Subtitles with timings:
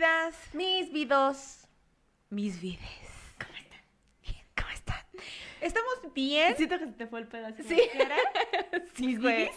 [0.00, 1.66] vidas, Mis vidos.
[2.28, 2.80] mis vides.
[3.38, 3.80] ¿Cómo están?
[4.22, 5.00] Bien, ¿cómo están?
[5.62, 6.54] ¿Estamos bien?
[6.54, 7.62] Siento que se te fue el pedazo.
[7.66, 7.80] Sí.
[8.94, 9.50] Sí, güey.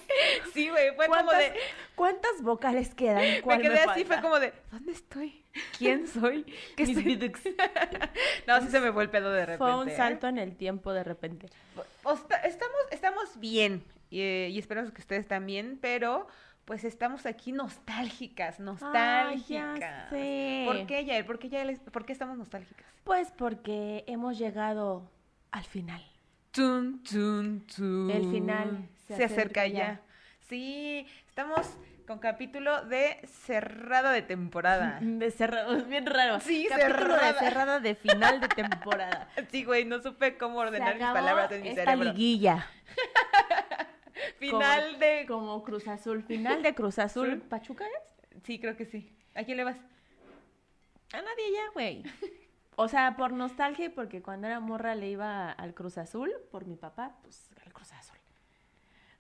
[0.54, 1.60] Sí, güey, fue como ¿Cuántas, de...
[1.96, 3.22] ¿Cuántas vocales quedan?
[3.22, 4.06] Me ¿Cuál quedé así, falta?
[4.06, 5.46] fue como de, ¿dónde estoy?
[5.78, 6.44] ¿Quién soy?
[6.78, 7.42] ¿Qué Mis vidux.
[8.48, 9.58] No, sí se me fue el pedo de repente.
[9.58, 9.96] Fue un ¿eh?
[9.96, 11.48] salto en el tiempo de repente.
[12.04, 16.28] O esta- estamos, estamos bien y, eh, y esperamos que ustedes también, pero
[16.70, 20.08] pues estamos aquí nostálgicas, nostálgicas.
[20.12, 20.66] sé.
[20.68, 21.26] ¿Por qué, Yael?
[21.26, 22.86] ¿Por qué, Yael ¿Por qué estamos nostálgicas?
[23.04, 25.10] Pues porque hemos llegado
[25.50, 26.00] al final.
[26.52, 28.12] Tun, tun, tun.
[28.12, 29.78] El final se, se acerca acerca ya.
[29.80, 30.02] ya.
[30.48, 31.66] Sí, estamos
[32.06, 35.00] con capítulo de cerrada de temporada.
[35.02, 36.40] De cerrado, es bien raro.
[36.40, 37.34] Sí, Capítulo cerrada.
[37.34, 39.28] de cerrada de final de temporada.
[39.52, 42.12] Sí, güey, no supe cómo ordenar mis palabras en mi esta cerebro.
[42.12, 42.68] liguilla.
[44.40, 45.26] Final Como- de...
[45.28, 46.24] Como Cruz Azul.
[46.24, 47.42] Final de Cruz Azul.
[47.42, 48.42] ¿Pachuca es?
[48.44, 49.16] Sí, creo que sí.
[49.36, 49.78] ¿A quién le vas?
[51.14, 52.04] A nadie ya, güey.
[52.82, 56.66] O sea, por nostalgia y porque cuando era morra le iba al Cruz Azul, por
[56.66, 58.16] mi papá, pues al Cruz Azul.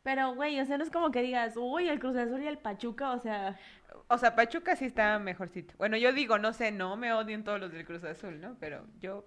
[0.01, 2.57] Pero, güey, o sea, no es como que digas, uy, el Cruz Azul y el
[2.57, 3.59] Pachuca, o sea,
[4.07, 5.73] O sea, Pachuca sí está mejorcito.
[5.77, 8.55] Bueno, yo digo, no sé, no me odien todos los del Cruz Azul, ¿no?
[8.61, 9.25] Pero yo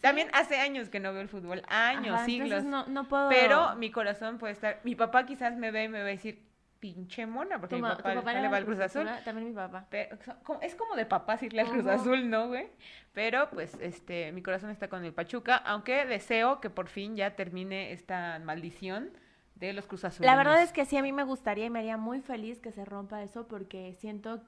[0.00, 2.64] también hace años que no veo el fútbol, años, ajá, siglos.
[2.64, 3.28] no, no puedo...
[3.28, 4.80] Pero mi corazón puede estar.
[4.84, 6.44] Mi papá quizás me ve y me va a decir,
[6.84, 9.08] pinche mona, porque mi papá, papá le va al Cruz Azul.
[9.24, 9.86] También mi papá.
[9.88, 10.18] Pero
[10.60, 11.86] es como de papás irle al Cruz.
[11.86, 12.66] Azul, ¿no, güey?
[13.14, 17.36] Pero pues este, mi corazón está con el Pachuca, aunque deseo que por fin ya
[17.36, 19.10] termine esta maldición
[19.54, 20.26] de los Cruz Azules.
[20.26, 22.70] La verdad es que sí, a mí me gustaría y me haría muy feliz que
[22.70, 24.42] se rompa eso porque siento,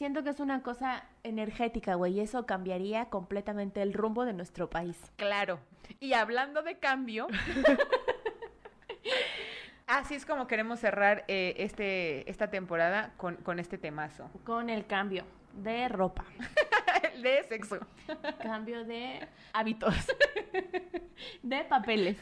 [0.00, 4.70] siento que es una cosa energética, güey, y eso cambiaría completamente el rumbo de nuestro
[4.70, 4.96] país.
[5.16, 5.60] Claro.
[6.00, 7.26] Y hablando de cambio,
[9.86, 14.30] así es como queremos cerrar eh, este, esta temporada con, con este temazo.
[14.44, 16.24] Con el cambio de ropa,
[17.22, 17.78] de sexo.
[18.42, 19.94] cambio de hábitos,
[21.42, 22.16] de papeles.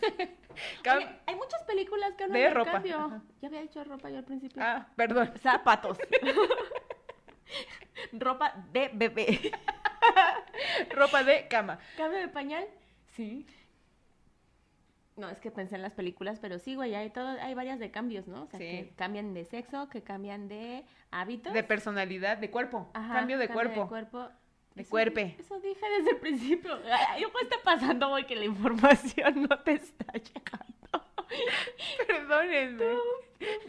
[0.83, 3.23] Cam- Oye, hay muchas películas que hablan De de ropa, cambio.
[3.41, 4.61] Ya había dicho ropa yo al principio.
[4.61, 5.31] Ah, perdón.
[5.41, 5.97] Zapatos.
[8.13, 9.53] ropa de bebé.
[10.91, 11.79] Ropa de cama.
[11.97, 12.65] Cambio de pañal.
[13.15, 13.47] Sí.
[15.17, 17.91] No, es que pensé en las películas, pero sí, güey, hay todo, hay varias de
[17.91, 18.45] cambios, ¿no?
[18.45, 18.65] O sea, Sí.
[18.65, 21.53] que cambian de sexo, que cambian de hábitos.
[21.53, 22.89] De personalidad, de cuerpo.
[22.95, 23.83] Ajá, cambio de cuerpo.
[23.83, 24.29] De cuerpo.
[24.75, 25.37] De Eso cuerpe.
[25.39, 26.79] Eso dije desde el principio.
[27.11, 31.08] Ay, ¿Qué está pasando, güey, que la información no te está llegando?
[32.07, 32.85] Perdónenme.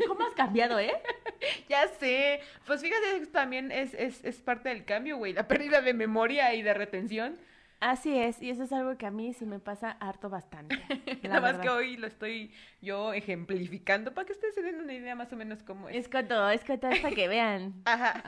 [0.07, 0.93] ¿Cómo has cambiado, eh?
[1.69, 2.41] Ya sé.
[2.65, 5.33] Pues fíjate, esto también es, es, es parte del cambio, güey.
[5.33, 7.37] La pérdida de memoria y de retención.
[7.79, 10.77] Así es, y eso es algo que a mí sí me pasa harto bastante.
[11.23, 15.15] Nada más que hoy lo estoy yo ejemplificando para que ustedes se den una idea
[15.15, 15.95] más o menos cómo es.
[15.95, 17.81] Es coto, es coto, es para que vean.
[17.85, 18.21] Ajá.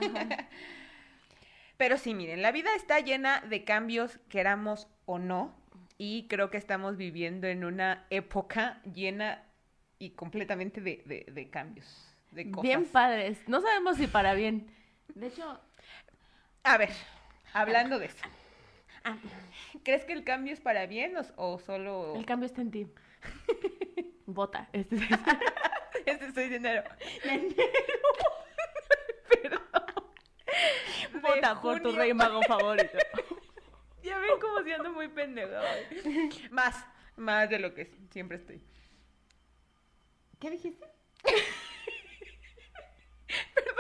[1.75, 5.53] Pero sí, miren, la vida está llena de cambios, queramos o no,
[6.03, 9.44] y creo que estamos viviendo en una época llena
[10.00, 11.85] y completamente de, de- de cambios,
[12.31, 12.63] de cosas.
[12.63, 13.38] Bien padres.
[13.47, 14.66] No sabemos si para bien.
[15.13, 15.62] De hecho,
[16.63, 16.89] A ver,
[17.53, 18.25] hablando de eso,
[19.84, 22.16] ¿crees que el cambio es para bien o, o solo...
[22.16, 22.88] el cambio está en ti.
[24.25, 24.69] Vota.
[24.73, 25.03] Este es-
[26.07, 26.81] Este soy dinero.
[31.22, 32.97] Vota De por tu rey mago favorito.
[34.03, 35.51] Ya ven como si ando muy pendejo.
[36.51, 36.85] Más,
[37.17, 38.62] más de lo que siempre estoy.
[40.39, 40.85] ¿Qué dijiste?
[43.53, 43.75] Perdón,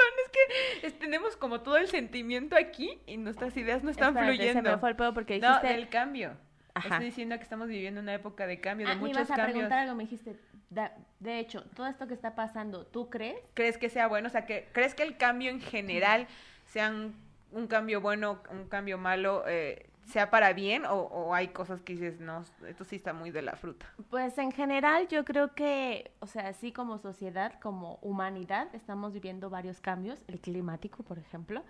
[0.83, 4.69] es que tenemos como todo el sentimiento aquí y nuestras ideas no están Espérate, fluyendo.
[4.69, 5.67] Se me fue el pedo porque No, dijiste.
[5.67, 6.37] del cambio.
[6.73, 6.87] Ajá.
[6.95, 9.51] Estoy diciendo que estamos viviendo una época de cambio, de Ah, muchos ibas a cambios.
[9.53, 10.37] preguntar algo, me dijiste.
[10.69, 13.35] da- de hecho, todo esto que está pasando, ¿tú crees?
[13.55, 14.27] ¿Crees que sea bueno?
[14.27, 16.27] O sea, que, ¿crees que el cambio en general
[16.67, 17.13] sea un,
[17.51, 20.85] un cambio bueno, un cambio malo, eh, sea para bien?
[20.85, 23.85] O, o hay cosas que dices, no, esto sí está muy de la fruta?
[24.09, 29.49] Pues en general yo creo que, o sea, así como sociedad, como humanidad, estamos viviendo
[29.49, 31.63] varios cambios, el climático, por ejemplo.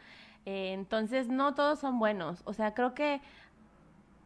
[0.46, 2.42] Eh, entonces, no todos son buenos.
[2.46, 3.22] O sea, creo que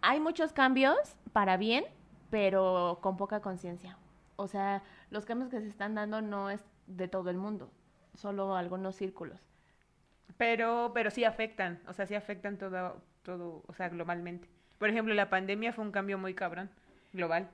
[0.02, 0.98] hay muchos cambios
[1.34, 1.86] para bien,
[2.30, 3.98] pero con poca conciencia.
[4.36, 7.72] O sea, los cambios que se están dando no es de todo el mundo,
[8.13, 9.40] solo algunos círculos.
[10.38, 14.48] Pero, pero sí afectan, o sea, sí afectan todo, todo, o sea, globalmente.
[14.77, 16.69] Por ejemplo, la pandemia fue un cambio muy cabrón,
[17.12, 17.50] global.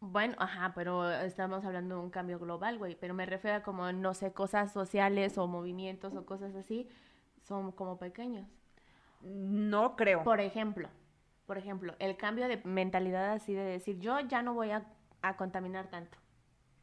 [0.00, 2.94] Bueno, ajá, pero estamos hablando de un cambio global, güey.
[2.94, 6.88] Pero me refiero a como, no sé, cosas sociales o movimientos o cosas así,
[7.42, 8.46] son como pequeños.
[9.22, 10.22] No creo.
[10.22, 10.88] Por ejemplo,
[11.46, 14.84] por ejemplo, el cambio de mentalidad así de decir, yo ya no voy a,
[15.22, 16.18] a contaminar tanto.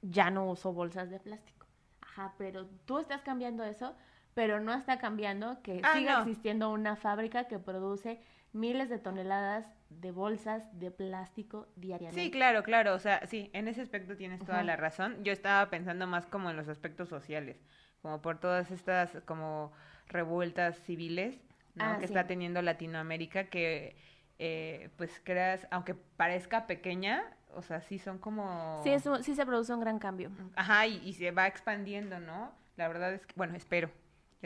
[0.01, 1.67] Ya no uso bolsas de plástico.
[2.01, 3.95] Ajá, pero tú estás cambiando eso,
[4.33, 6.19] pero no está cambiando que Ah, siga no.
[6.21, 8.19] existiendo una fábrica que produce
[8.53, 12.21] miles de toneladas de bolsas de plástico diariamente.
[12.21, 15.23] Sí, claro, claro, o sea, sí, en ese aspecto tienes toda la razón.
[15.23, 17.57] Yo estaba pensando más como en los aspectos sociales,
[18.01, 19.71] como por todas estas como
[20.07, 21.41] revueltas civiles,
[21.75, 21.85] ¿no?
[21.85, 22.13] Ah, que sí.
[22.13, 23.95] está teniendo Latinoamérica, que
[24.39, 27.23] eh, pues creas, aunque parezca pequeña,
[27.53, 28.81] o sea, sí son como...
[28.83, 30.31] Sí, eso, sí se produce un gran cambio.
[30.55, 32.51] Ajá, y, y se va expandiendo, ¿no?
[32.75, 33.91] La verdad es que, bueno, espero,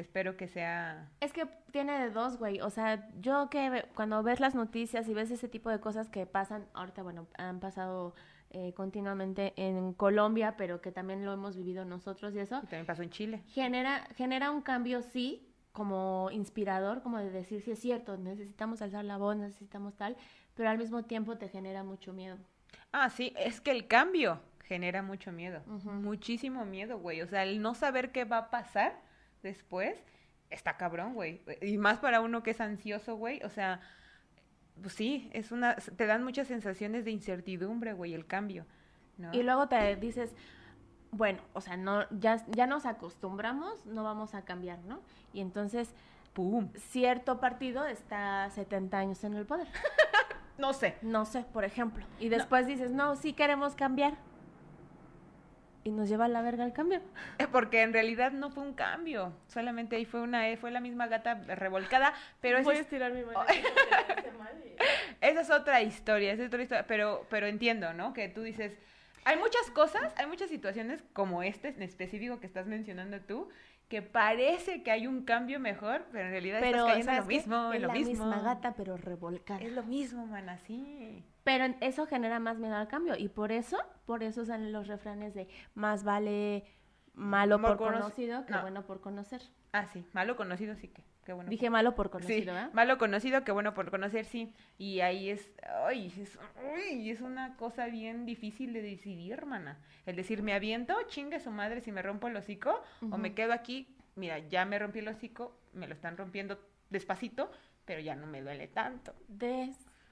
[0.02, 1.10] espero que sea...
[1.20, 2.62] Es que tiene de dos, güey.
[2.62, 6.26] O sea, yo que cuando ves las noticias y ves ese tipo de cosas que
[6.26, 8.14] pasan, ahorita, bueno, han pasado
[8.52, 12.86] eh, continuamente en Colombia, pero que también lo hemos vivido nosotros y eso, Y también
[12.86, 13.44] pasó en Chile.
[13.48, 19.04] genera, genera un cambio, sí, como inspirador, como de decir, sí es cierto, necesitamos alzar
[19.04, 20.16] la voz, necesitamos tal,
[20.54, 22.38] pero al mismo tiempo te genera mucho miedo.
[22.94, 27.22] Ah, sí, es que el cambio genera mucho miedo, muchísimo miedo, güey.
[27.22, 29.02] O sea, el no saber qué va a pasar
[29.46, 29.96] después
[30.50, 31.42] está cabrón, güey.
[31.62, 33.42] Y más para uno que es ansioso, güey.
[33.44, 33.80] O sea,
[34.82, 38.66] pues sí, es una, te dan muchas sensaciones de incertidumbre, güey, el cambio,
[39.18, 39.34] ¿no?
[39.34, 40.36] Y luego te dices,
[41.12, 45.02] bueno, o sea, no, ya, ya nos acostumbramos, no vamos a cambiar, ¿no?
[45.32, 45.94] Y entonces
[46.34, 46.70] ¡Pum!
[46.90, 49.68] cierto partido está 70 años en el poder.
[50.58, 50.98] No sé.
[51.02, 52.06] No sé, por ejemplo.
[52.18, 54.16] Y después dices, no, sí queremos cambiar.
[55.86, 57.00] Y nos lleva a la verga el cambio.
[57.52, 61.36] Porque en realidad no fue un cambio, solamente ahí fue una, fue la misma gata
[61.36, 62.12] revolcada,
[62.42, 63.46] pero Voy es, estirar mi mano.
[65.22, 68.14] esa es otra historia, esa es otra historia, pero, pero entiendo, ¿no?
[68.14, 68.74] Que tú dices,
[69.26, 73.50] hay muchas cosas, hay muchas situaciones como este en específico que estás mencionando tú,
[73.88, 77.26] que parece que hay un cambio mejor, pero en realidad Pero, estás cayendo en lo
[77.26, 78.26] mismo, es en lo la mismo.
[78.26, 79.60] misma gata, pero revolcada.
[79.62, 81.24] Es lo mismo, man, así.
[81.46, 83.16] Pero eso genera más miedo al cambio.
[83.18, 86.66] Y por eso, por eso salen los refranes de más vale
[87.14, 88.62] malo Mal por conoc- conocido que no.
[88.62, 89.42] bueno por conocer.
[89.72, 90.90] Ah, sí, malo conocido sí
[91.24, 91.50] que, bueno.
[91.50, 92.74] Dije malo por Sí, conocido, ¿verdad?
[92.74, 94.54] malo conocido que bueno por conocer, sí.
[94.78, 95.50] Y ahí es,
[95.86, 96.38] ay, es,
[96.92, 99.78] uy, es una cosa bien difícil de decidir, hermana.
[100.06, 102.82] El decir, me aviento, chingue su madre si me rompo el hocico,
[103.12, 106.60] o me quedo aquí, mira, ya me rompí el hocico, me lo están rompiendo
[106.90, 107.52] despacito,
[107.86, 109.14] pero ya no me duele tanto.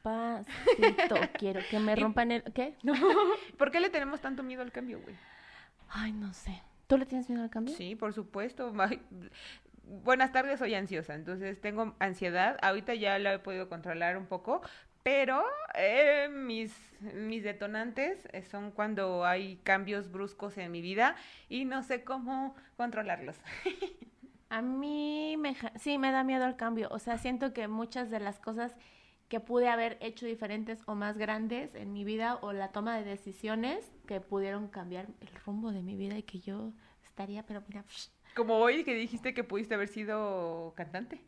[0.04, 2.44] Despacito, quiero que me rompan el...
[2.44, 2.76] ¿Qué?
[3.58, 5.16] ¿Por qué le tenemos tanto miedo al cambio, güey?
[5.90, 6.62] Ay, no sé.
[6.88, 7.74] ¿Tú le tienes miedo al cambio?
[7.76, 8.74] Sí, por supuesto.
[10.04, 12.58] Buenas tardes, soy ansiosa, entonces tengo ansiedad.
[12.62, 14.62] Ahorita ya la he podido controlar un poco,
[15.04, 15.44] pero
[15.76, 16.76] eh, mis,
[17.14, 21.16] mis detonantes eh, son cuando hay cambios bruscos en mi vida
[21.48, 23.38] y no sé cómo controlarlos.
[24.50, 26.90] A mí me, sí me da miedo al cambio.
[26.92, 28.76] O sea, siento que muchas de las cosas
[29.34, 33.04] que pude haber hecho diferentes o más grandes en mi vida o la toma de
[33.04, 36.72] decisiones que pudieron cambiar el rumbo de mi vida y que yo
[37.04, 41.20] estaría, pero mira, psh, Como hoy que dijiste que pudiste haber sido cantante,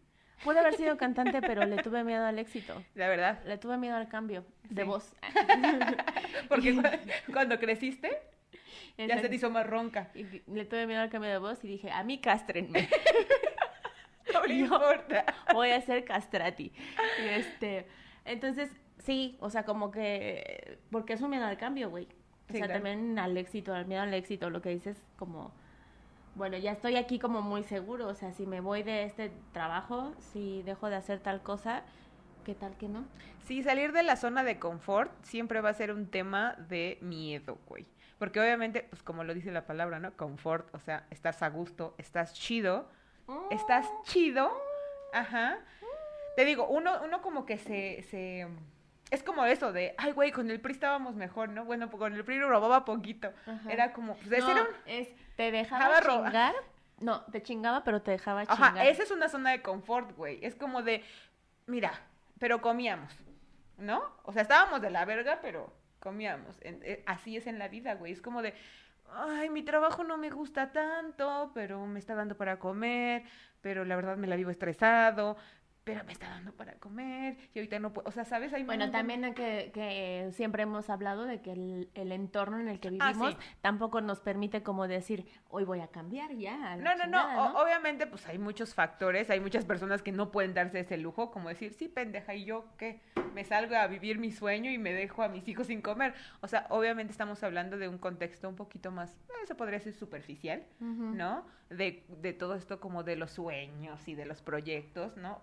[0.43, 2.79] pude haber sido cantante, pero le tuve miedo al éxito.
[2.93, 3.41] la verdad.
[3.47, 4.87] Le tuve miedo al cambio de Sí.
[4.87, 5.15] voz.
[6.47, 8.11] Porque cu- cuando creciste,
[8.99, 10.11] ya se te hizo más ronca.
[10.13, 12.87] Y le tuve miedo al cambio de voz y dije, a mí castrenme.
[14.47, 15.25] No importa.
[15.53, 16.71] voy a ser castrati.
[17.19, 17.87] Este,
[18.25, 22.05] entonces, sí, o sea, como que, porque es un miedo al cambio, güey.
[22.05, 22.73] O Sí, sea, claro.
[22.83, 25.51] también al éxito, al miedo al éxito, lo que dices como,
[26.35, 30.13] bueno, ya estoy aquí como muy seguro, o sea, si me voy de este trabajo,
[30.19, 31.83] si dejo de hacer tal cosa,
[32.43, 33.05] ¿qué tal que no?
[33.45, 37.57] Sí, salir de la zona de confort siempre va a ser un tema de miedo,
[37.67, 37.87] güey.
[38.19, 40.13] Porque obviamente, pues como lo dice la palabra, ¿no?
[40.15, 42.87] Confort, o sea, estás a gusto, estás chido,
[43.51, 44.51] estás chido,
[45.13, 45.57] ajá.
[46.35, 48.47] Te digo, uno, uno como que se, se,
[49.09, 51.63] es como eso de, ay, güey, con el PRI estábamos mejor, ¿no?
[51.65, 53.31] Bueno, con el PRI robaba poquito.
[53.47, 53.71] Ajá.
[53.71, 56.53] Era como, pues No, era un- es, te dejaba chingar,
[56.99, 58.85] no, te chingaba, pero te dejaba Ajá, chingar.
[58.87, 60.39] esa es una zona de confort, güey.
[60.43, 61.03] Es como de,
[61.67, 61.93] mira,
[62.39, 63.13] pero comíamos,
[63.77, 64.03] ¿no?
[64.23, 66.57] O sea, estábamos de la verga, pero comíamos.
[66.61, 68.11] Eh, así es en la vida, güey.
[68.11, 68.53] Es como de,
[69.09, 73.23] ay, mi trabajo no me gusta tanto, pero me está dando para comer,
[73.61, 75.37] pero la verdad me la vivo estresado,
[75.85, 78.51] pero me está dando para comer, y ahorita no puedo, o sea, ¿sabes?
[78.53, 82.79] Hay Bueno, también que, que siempre hemos hablado de que el, el entorno en el
[82.79, 83.39] que Ah, vivimos sí.
[83.61, 86.75] tampoco nos permite como decir, hoy voy a cambiar ya.
[86.77, 90.31] No, no, no, chingada", o- obviamente pues hay muchos factores, hay muchas personas que no
[90.31, 92.99] pueden darse ese lujo, como decir, sí, pendeja, ¿y yo qué?
[93.35, 96.15] Me salgo a vivir mi sueño y me dejo a mis hijos sin comer.
[96.41, 99.93] O sea, obviamente estamos hablando de un contexto un poquito más, eh, se podría decir
[99.93, 100.63] superficial.
[100.79, 101.45] ¿no?
[101.69, 105.41] De, de todo esto como de los sueños y de los proyectos, ¿no?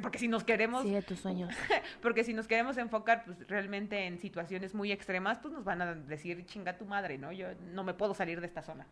[0.00, 1.52] Porque si nos queremos, Sigue tus sueños.
[2.02, 5.94] porque si nos queremos enfocar pues realmente en situaciones muy extremas, pues nos van a
[5.94, 7.32] decir, chinga tu madre, ¿no?
[7.32, 8.86] Yo no me puedo salir de esta zona.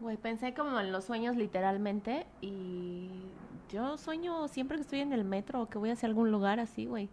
[0.00, 3.08] Güey, pensé como en los sueños literalmente y
[3.70, 6.84] yo sueño siempre que estoy en el metro o que voy hacia algún lugar así,
[6.84, 7.08] güey.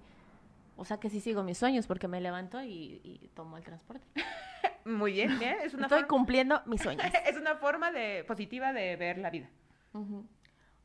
[0.76, 4.06] O sea que sí sigo mis sueños porque me levanto y, y tomo el transporte.
[4.86, 5.58] Muy bien, bien.
[5.64, 7.06] Es una, Estoy forma, cumpliendo mis sueños.
[7.26, 9.50] es una forma de, positiva de ver la vida.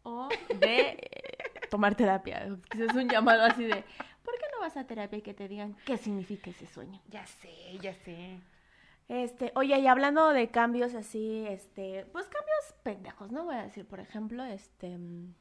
[0.02, 0.28] O
[0.60, 2.46] de eh, tomar terapia.
[2.78, 3.84] Es un llamado así de,
[4.24, 7.00] ¿por qué no vas a terapia y que te digan qué significa ese sueño?
[7.08, 8.38] Ya sé, ya sé.
[9.08, 13.44] Este, oye, y hablando de cambios así, este, pues cambios pendejos, ¿no?
[13.44, 15.34] Voy a decir, por ejemplo, este, mm,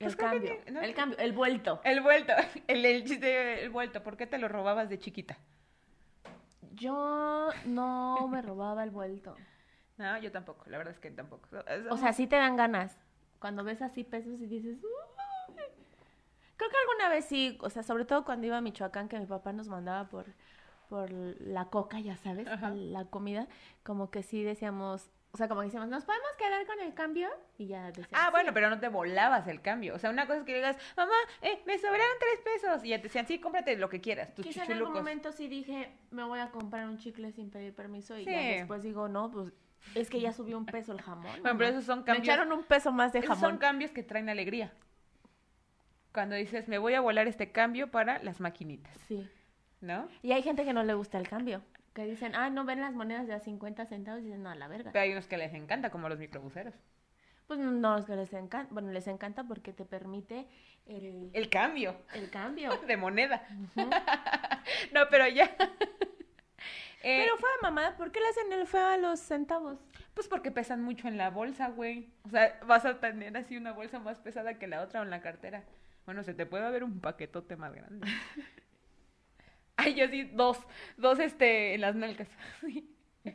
[0.00, 1.80] el Pues que cambio, no- el cambio, el vuelto.
[1.84, 2.32] El vuelto,
[2.66, 4.02] el, el chiste, el vuelto.
[4.02, 5.38] ¿Por qué te lo robabas de chiquita?
[6.72, 9.36] Yo no me robaba el vuelto.
[9.98, 11.48] No, yo tampoco, la verdad es que tampoco.
[11.90, 12.98] O sea, sí te dan ganas.
[13.38, 14.90] Cuando ves así pesos y dices, "Uy".
[16.68, 19.26] Creo que alguna vez sí, o sea, sobre todo cuando iba a Michoacán, que mi
[19.26, 20.26] papá nos mandaba por,
[20.88, 22.70] por la coca, ya sabes, Ajá.
[22.70, 23.48] la comida,
[23.82, 27.28] como que sí decíamos, o sea, como decíamos, ¿nos podemos quedar con el cambio?
[27.56, 28.30] Y ya decíamos, Ah, "Sí".
[28.32, 29.94] bueno, pero no te volabas el cambio.
[29.94, 32.84] O sea, una cosa es que digas, mamá, eh, me sobraron tres pesos.
[32.84, 35.48] Y ya te decían, sí, cómprate lo que quieras, tus Quizá en algún momento sí
[35.48, 38.30] dije, me voy a comprar un chicle sin pedir permiso y Sí.
[38.30, 39.52] ya después digo, no, pues
[39.94, 41.22] es que ya subió un peso el jamón.
[41.40, 41.68] Bueno, pero mamá".
[41.68, 42.24] esos son Me cambios.
[42.28, 43.50] echaron un peso más de esos jamón.
[43.52, 44.72] son cambios que traen alegría.
[46.12, 49.28] Cuando dices, me voy a volar este cambio para las maquinitas, Sí.
[49.80, 50.08] ¿no?
[50.22, 51.62] Y hay gente que no le gusta el cambio.
[51.94, 54.54] Que dicen, ah, no ven las monedas de a 50 centavos y dicen, no, a
[54.54, 54.92] la verga.
[54.92, 56.74] Pero hay unos que les encanta, como los microbuseros.
[57.46, 58.72] Pues no, es que les encanta.
[58.72, 60.46] Bueno, les encanta porque te permite
[60.86, 62.70] el, El cambio el cambio.
[62.86, 63.46] de moneda.
[64.92, 65.50] No, pero ya.
[67.04, 69.76] Eh, Pero fue a mamada, ¿por qué le hacen el feo a los centavos?
[70.14, 72.12] Pues porque pesan mucho en la bolsa, güey.
[72.24, 75.10] O sea, vas a tener así una bolsa más pesada que la otra o en
[75.10, 75.64] la cartera.
[76.04, 78.06] Bueno, se te puede ver un paquetote más grande.
[79.76, 80.58] Ay, yo sí, dos,
[80.96, 82.28] dos este, en las nalgas.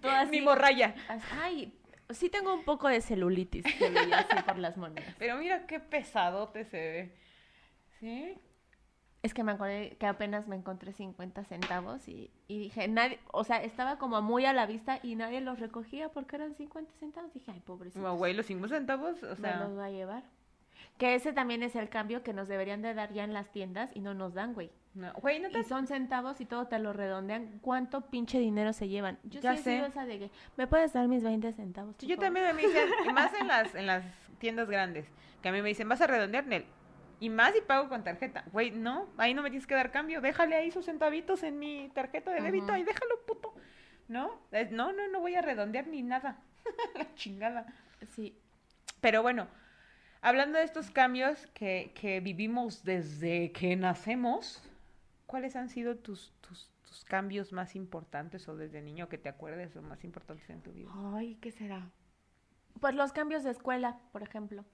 [0.03, 0.95] Así- Mi morralla.
[1.09, 1.73] As- Ay,
[2.09, 5.15] sí tengo un poco de celulitis, que veía así por las monedas.
[5.17, 7.15] Pero mira qué pesadote se ve.
[7.99, 8.37] ¿Sí?
[9.23, 13.43] Es que me acordé que apenas me encontré 50 centavos y, y dije, nadie, o
[13.43, 17.33] sea, estaba como muy a la vista y nadie los recogía porque eran 50 centavos.
[17.33, 17.99] Dije, ay, pobrecito.
[18.01, 19.57] No, güey, los cinco centavos, o me sea...
[19.63, 20.23] los va a llevar.
[20.97, 23.91] Que ese también es el cambio que nos deberían de dar ya en las tiendas
[23.95, 24.71] y no nos dan, güey.
[24.95, 25.59] No, güey, no te...
[25.59, 27.59] Y son centavos y todo te lo redondean.
[27.61, 29.19] ¿Cuánto pinche dinero se llevan?
[29.23, 29.85] Yo Ya sí sé.
[29.85, 31.95] esa de que, ¿me puedes dar mis 20 centavos?
[31.99, 34.03] Sí, yo favor?" también me dicen, y más en las, en las
[34.39, 35.07] tiendas grandes,
[35.43, 36.65] que a mí me dicen, vas a redondear, Nel.
[37.19, 38.43] Y más si pago con tarjeta.
[38.51, 40.19] Güey, no, ahí no me tienes que dar cambio.
[40.21, 42.65] Déjale ahí sus centavitos en mi tarjeta de débito.
[42.65, 42.73] Ujú.
[42.73, 43.53] Ahí déjalo, puto.
[44.07, 44.39] ¿No?
[44.71, 46.39] No, no, no voy a redondear ni nada.
[46.95, 47.65] La chingada.
[48.11, 48.37] Sí.
[49.01, 49.47] Pero bueno,
[50.27, 54.61] hablando de estos cambios que, que vivimos desde que nacemos,
[55.25, 56.69] ¿cuáles han sido tus, tus,
[57.05, 60.89] cambios más importantes o desde niño que te acuerdes o más importantes en tu vida?
[61.13, 61.89] Ay, ¿qué será?
[62.81, 64.65] Pues los cambios de escuela, por ejemplo.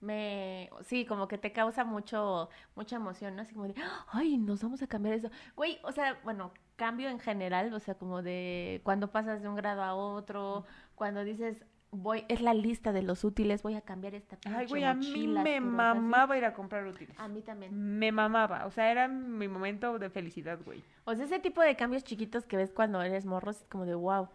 [0.00, 3.42] Me, sí, como que te causa mucho, mucha emoción, ¿no?
[3.42, 3.74] Así como de,
[4.12, 5.30] ay, nos vamos a cambiar eso.
[5.56, 9.56] Güey, o sea, bueno, cambio en general, o sea, como de cuando pasas de un
[9.56, 10.64] grado a otro,
[10.94, 14.66] cuando dices, voy, es la lista de los útiles, voy a cambiar esta Ay, pinche
[14.68, 17.18] güey, a mí me mamaba ir a comprar útiles.
[17.18, 17.98] A mí también.
[17.98, 18.66] Me mamaba.
[18.66, 20.82] O sea, era mi momento de felicidad, güey.
[21.04, 23.94] O sea, ese tipo de cambios chiquitos que ves cuando eres morro, es como de
[23.94, 24.28] wow.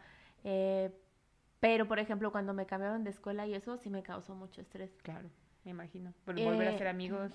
[0.44, 0.92] Eh,
[1.60, 4.92] pero, por ejemplo, cuando me cambiaron de escuela y eso, sí me causó mucho estrés.
[5.02, 5.30] Claro,
[5.64, 6.14] me imagino.
[6.26, 7.32] Pero volver a Eh, ser amigos.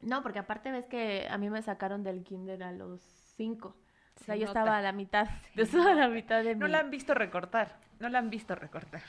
[0.00, 3.00] No, porque aparte ves que a mí me sacaron del kinder a los
[3.36, 3.76] cinco.
[4.16, 4.60] O Se sea, yo nota.
[4.60, 5.28] estaba a la mitad.
[5.54, 6.72] Yo estaba a la mitad de No mi...
[6.72, 7.78] la han visto recortar.
[8.00, 9.02] No la han visto recortar.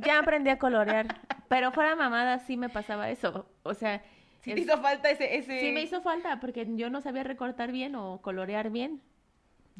[0.00, 1.06] Ya aprendí a colorear.
[1.48, 3.48] Pero fuera mamada sí me pasaba eso.
[3.62, 4.02] O sea,
[4.40, 5.60] Si es- te hizo falta ese, ese...
[5.60, 9.00] sí me hizo falta porque yo no sabía recortar bien o colorear bien.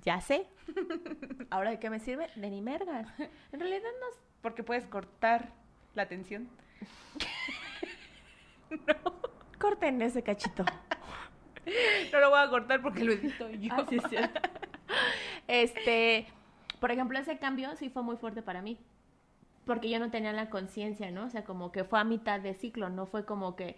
[0.04, 0.46] Ya sé.
[1.50, 2.28] ¿Ahora de qué me sirve?
[2.36, 3.08] De ni mergas.
[3.52, 4.06] En realidad no...
[4.42, 5.50] Porque puedes cortar
[5.94, 6.48] la tensión.
[9.58, 10.64] Corten ese cachito.
[12.12, 13.74] No lo voy a cortar porque lo edito yo.
[13.76, 14.40] Ah, sí, cierto.
[15.46, 16.26] Este,
[16.80, 18.78] por ejemplo, ese cambio sí fue muy fuerte para mí.
[19.68, 21.26] Porque yo no tenía la conciencia, ¿no?
[21.26, 23.76] O sea, como que fue a mitad de ciclo, no fue como que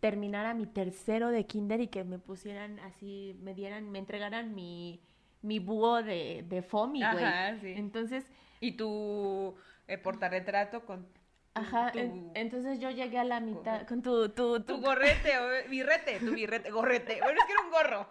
[0.00, 5.00] terminara mi tercero de kinder y que me pusieran así, me dieran, me entregaran mi,
[5.42, 7.24] mi búho de, de FOMI, güey.
[7.24, 7.72] Ajá, sí.
[7.76, 8.24] Entonces,
[8.60, 9.54] Y tu
[9.86, 11.06] eh, portarretrato con
[11.54, 15.38] ajá, tu, en- entonces yo llegué a la mitad con tu, tu, tu tu, gorrete
[15.38, 17.20] o birrete, tu birrete, gorrete.
[17.22, 18.08] Bueno, es que era un gorro.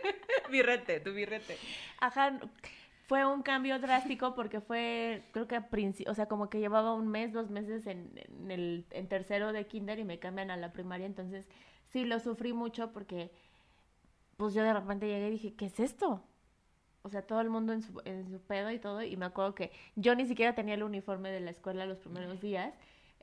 [0.50, 1.58] birrete, tu birrete.
[2.00, 2.38] Ajá,
[3.06, 6.94] fue un cambio drástico porque fue, creo que a principio, o sea, como que llevaba
[6.94, 10.56] un mes, dos meses en, en el en tercero de kinder y me cambian a
[10.56, 11.48] la primaria, entonces
[11.92, 13.30] sí lo sufrí mucho porque
[14.36, 16.24] pues yo de repente llegué y dije, ¿qué es esto?
[17.04, 19.54] o sea, todo el mundo en su, en su pedo y todo, y me acuerdo
[19.54, 22.72] que yo ni siquiera tenía el uniforme de la escuela los primeros días,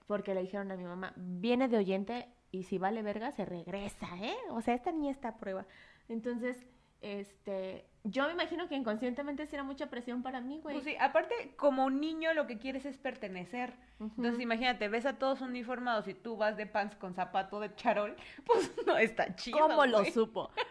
[0.06, 4.08] porque le dijeron a mi mamá, viene de oyente y si vale verga se regresa,
[4.22, 4.36] ¿eh?
[4.52, 5.66] O sea, esta niña está a prueba.
[6.10, 6.64] Entonces,
[7.02, 10.76] este, yo me imagino que inconscientemente sí era mucha presión para mí, güey.
[10.76, 13.74] Pues sí, aparte, como niño lo que quieres es pertenecer.
[14.00, 18.16] Entonces, imagínate, ves a todos uniformados y tú vas de pants con zapato de charol,
[18.46, 19.60] pues no está chido.
[19.60, 20.50] ¿Cómo lo supo?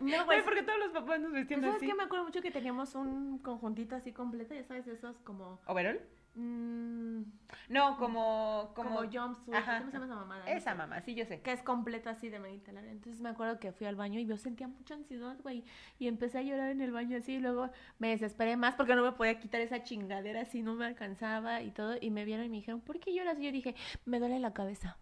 [0.00, 1.86] No, güey, porque todos los papás nos vestían ¿Sabes así.
[1.86, 1.94] qué?
[1.94, 5.60] Me acuerdo mucho que teníamos un conjuntito así completo, ya sabes, esos como...
[5.66, 6.00] ¿Overall?
[6.34, 7.22] Mm,
[7.68, 8.72] No, como...
[8.74, 9.78] como, Como, jumpsuit, Ajá.
[9.78, 10.44] ¿cómo se llama esa mamada?
[10.44, 10.76] No Esa sé.
[10.76, 11.40] mamá, sí, yo sé.
[11.40, 12.90] Que es completo así de manita larga.
[12.90, 15.64] Entonces me acuerdo que fui al baño y yo sentía mucha ansiedad, güey.
[15.98, 17.34] Y empecé a llorar en el baño así.
[17.34, 20.86] Y luego me desesperé más porque no me podía quitar esa chingadera así, no me
[20.86, 21.96] alcanzaba y todo.
[22.00, 23.38] Y me vieron y me dijeron, ¿por qué lloras?
[23.38, 23.74] Y yo dije,
[24.04, 24.96] me duele la cabeza.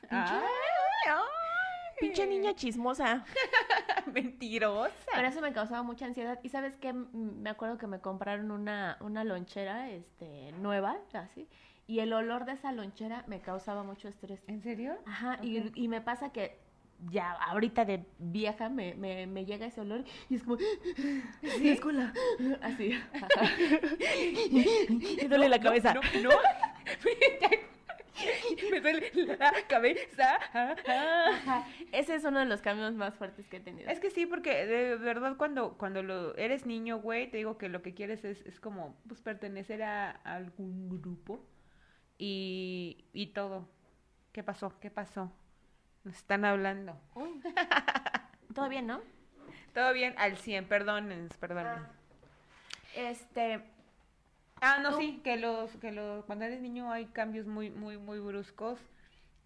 [0.00, 0.42] Pinche, Ay,
[1.08, 1.39] ay.
[2.00, 3.24] Pinche niña chismosa.
[4.12, 4.94] Mentirosa.
[5.14, 6.38] Pero eso me causaba mucha ansiedad.
[6.42, 11.48] Y sabes qué, me acuerdo que me compraron una, una lonchera este, nueva, así.
[11.86, 14.42] Y el olor de esa lonchera me causaba mucho estrés.
[14.46, 14.96] ¿En serio?
[15.06, 16.58] Ajá, y, y me pasa que
[17.08, 21.70] ya ahorita de vieja me, me, me llega ese olor y es como, ¿Sí?
[21.70, 22.12] escuela,
[22.60, 22.92] así.
[25.22, 25.94] me duele la cabeza.
[25.94, 26.30] No, no.
[28.70, 30.36] Me duele la cabeza.
[30.52, 33.90] Ajá, Ese es uno de los cambios más fuertes que he tenido.
[33.90, 37.68] Es que sí, porque de verdad cuando, cuando lo eres niño, güey, te digo que
[37.68, 41.46] lo que quieres es, es como pues pertenecer a, algún grupo
[42.18, 43.68] y, y todo.
[44.32, 44.78] ¿Qué pasó?
[44.80, 45.32] ¿Qué pasó?
[46.04, 47.00] Nos están hablando.
[47.14, 47.40] Uy.
[48.54, 49.00] Todo bien, ¿no?
[49.74, 51.88] Todo bien, al 100, perdónennos, perdónennos.
[52.96, 53.62] Este,
[54.60, 54.94] Ah, no, ¿Tú?
[54.94, 58.78] sí, que los, que los, cuando eres niño hay cambios muy, muy, muy bruscos.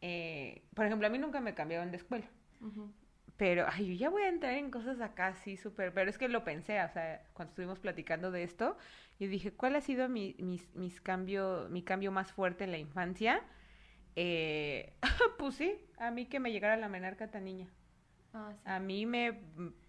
[0.01, 2.27] Eh, por ejemplo, a mí nunca me cambiaron de escuela.
[2.61, 2.93] ujú,
[3.37, 5.93] Pero, ay, yo ya voy a entrar en cosas acá, sí, súper.
[5.93, 8.77] Pero es que lo pensé, o sea, cuando estuvimos platicando de esto,
[9.19, 12.79] yo dije, ¿cuál ha sido mi, mis, mis cambio, mi cambio más fuerte en la
[12.79, 13.43] infancia?
[14.17, 14.95] Eh,
[15.39, 17.69] pues sí, a mí que me llegara la menarca tan niña.
[18.35, 18.75] ah, sí.
[18.75, 19.33] A mí me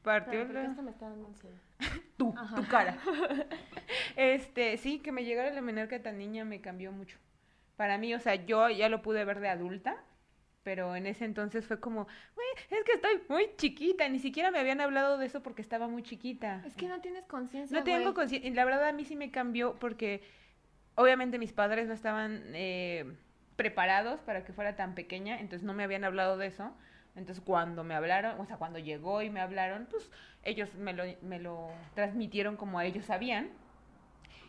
[0.04, 1.30] partió porque la- esto me está dando.
[2.18, 2.56] Tú, Ajá.
[2.56, 2.98] tu cara.
[4.16, 7.18] Este, sí, que me llegara la menarca tan niña me cambió mucho.
[7.76, 9.98] Para mí, o sea, yo ya lo pude ver de adulta,
[10.64, 14.60] pero en ese entonces fue como, güey, es que estoy muy chiquita, ni siquiera me
[14.60, 16.64] habían hablado de eso porque estaba muy chiquita.
[16.66, 19.30] Es que no tienes conciencia, No tengo conciencia, y la verdad a mí sí me
[19.30, 20.24] cambió porque
[20.96, 23.06] obviamente mis padres no estaban eh,
[23.58, 26.74] preparados para que fuera tan pequeña, entonces no me habían hablado de eso.
[27.16, 30.12] Entonces cuando me hablaron, o sea, cuando llegó y me hablaron, pues
[30.44, 33.50] ellos me lo, me lo transmitieron como ellos sabían.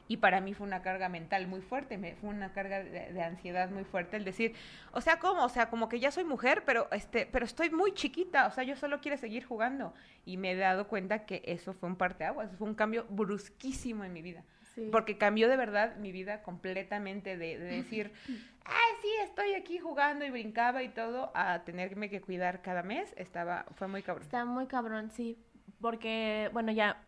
[0.09, 3.22] Y para mí fue una carga mental muy fuerte, me, fue una carga de, de
[3.22, 4.55] ansiedad muy fuerte el decir,
[4.92, 5.44] o sea, ¿cómo?
[5.44, 8.62] O sea, como que ya soy mujer, pero este, pero estoy muy chiquita, o sea,
[8.62, 9.94] yo solo quiero seguir jugando.
[10.24, 14.12] Y me he dado cuenta que eso fue un parteaguas, fue un cambio brusquísimo en
[14.12, 14.44] mi vida.
[14.76, 14.90] Sí.
[14.92, 18.12] Porque cambió de verdad mi vida completamente de, de decir,
[18.64, 23.12] ay, sí, estoy aquí jugando y brincaba y todo, a tenerme que cuidar cada mes,
[23.16, 24.22] estaba, fue muy cabrón.
[24.24, 25.38] Está muy cabrón, sí.
[25.80, 27.02] Porque, bueno, ya,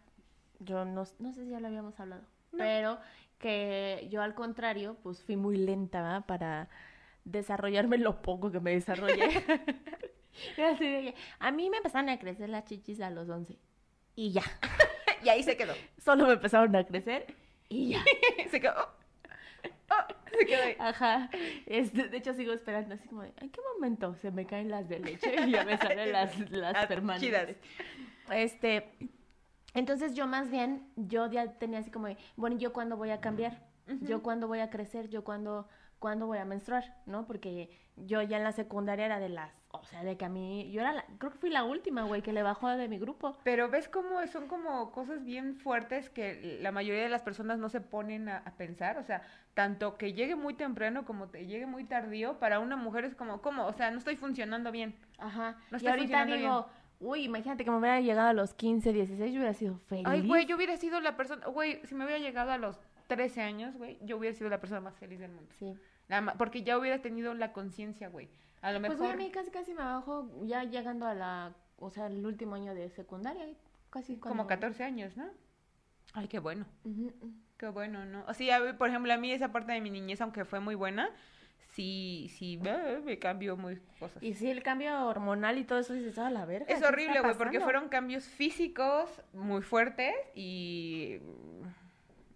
[0.60, 2.58] yo no, no sé si ya lo habíamos hablado, No.
[2.58, 2.98] pero
[3.38, 6.24] que yo al contrario, pues fui muy lenta ¿verdad?
[6.26, 6.68] para
[7.24, 9.28] desarrollarme lo poco que me desarrollé.
[11.38, 13.58] A mí me empezaron a crecer las chichis a los 11
[14.14, 14.42] y ya.
[15.22, 15.74] y ahí se quedó.
[15.98, 17.26] Solo me empezaron a crecer
[17.74, 18.04] y ya.
[18.50, 18.74] se quedó.
[19.90, 20.76] Oh, se quedó ahí.
[20.78, 21.30] Ajá.
[21.66, 24.88] Este, de hecho, sigo esperando así como de, ¿en qué momento se me caen las
[24.88, 25.34] de leche?
[25.46, 27.28] Y ya me salen las, las permanentes.
[27.28, 27.56] chidas.
[28.30, 28.92] Este,
[29.74, 33.20] entonces yo más bien, yo ya tenía así como de, bueno, ¿yo cuándo voy a
[33.20, 33.66] cambiar?
[34.02, 35.08] ¿Yo cuándo voy a crecer?
[35.08, 35.66] ¿Yo cuándo,
[35.98, 37.00] cuándo voy a menstruar?
[37.06, 37.26] ¿No?
[37.26, 40.70] Porque yo ya en la secundaria era de las, o sea, de que a mí,
[40.70, 43.36] yo era la, creo que fui la última, güey, que le bajó de mi grupo.
[43.44, 47.68] Pero ves cómo son como cosas bien fuertes que la mayoría de las personas no
[47.68, 48.96] se ponen a, a pensar.
[48.98, 49.22] O sea,
[49.54, 53.42] tanto que llegue muy temprano como que llegue muy tardío, para una mujer es como,
[53.42, 53.66] ¿cómo?
[53.66, 54.94] O sea, no estoy funcionando bien.
[55.18, 55.56] Ajá.
[55.70, 56.68] No y está ahorita digo,
[57.00, 60.04] uy, imagínate que me hubiera llegado a los 15, 16, yo hubiera sido feliz.
[60.06, 62.78] Ay, güey, yo hubiera sido la persona, güey, si me hubiera llegado a los
[63.08, 65.50] 13 años, güey, yo hubiera sido la persona más feliz del mundo.
[65.58, 65.74] Sí.
[66.08, 68.30] Más, porque ya hubiera tenido la conciencia, güey.
[68.62, 68.98] A lo Pues mejor...
[68.98, 72.54] güey, a mí casi casi me bajó ya llegando a la, o sea, el último
[72.56, 73.46] año de secundaria,
[73.90, 75.26] casi Como cuando- 14 años, ¿no?
[76.14, 76.66] Ay, qué bueno.
[77.58, 78.24] Qué bueno, ¿no?
[78.26, 80.74] O sea, a por ejemplo, a mí esa parte de mi niñez, aunque fue muy
[80.74, 81.10] buena,
[81.72, 82.58] sí, sí,
[83.04, 84.22] me cambió muy cosas.
[84.22, 86.66] Y sí, el cambio hormonal y todo eso dices, ah, la verga.
[86.72, 87.64] Es ¿qué horrible, güey, porque pasando?".
[87.64, 91.18] fueron cambios físicos muy fuertes y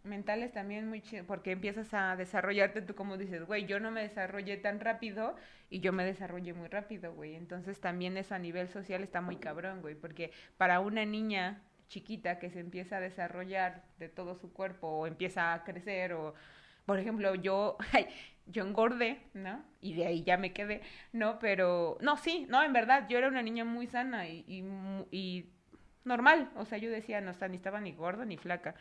[0.04, 4.02] mentales también muy chidos, porque empiezas a desarrollarte tú como dices, güey, yo no me
[4.02, 5.36] desarrollé tan rápido
[5.70, 7.34] y yo me desarrollé muy rápido, güey.
[7.34, 12.38] Entonces también eso a nivel social está muy cabrón, güey, porque para una niña chiquita
[12.38, 16.34] que se empieza a desarrollar de todo su cuerpo o empieza a crecer o,
[16.86, 18.06] por ejemplo, yo, ay,
[18.46, 19.62] yo engordé, ¿no?
[19.80, 21.38] Y de ahí ya me quedé, ¿no?
[21.38, 24.64] Pero, no, sí, no, en verdad, yo era una niña muy sana y, y,
[25.10, 25.52] y
[26.04, 28.74] normal, o sea, yo decía, no, ni estaba ni gorda ni flaca.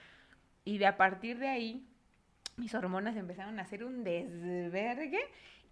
[0.64, 1.88] Y de a partir de ahí,
[2.58, 5.20] mis hormonas empezaron a hacer un desvergue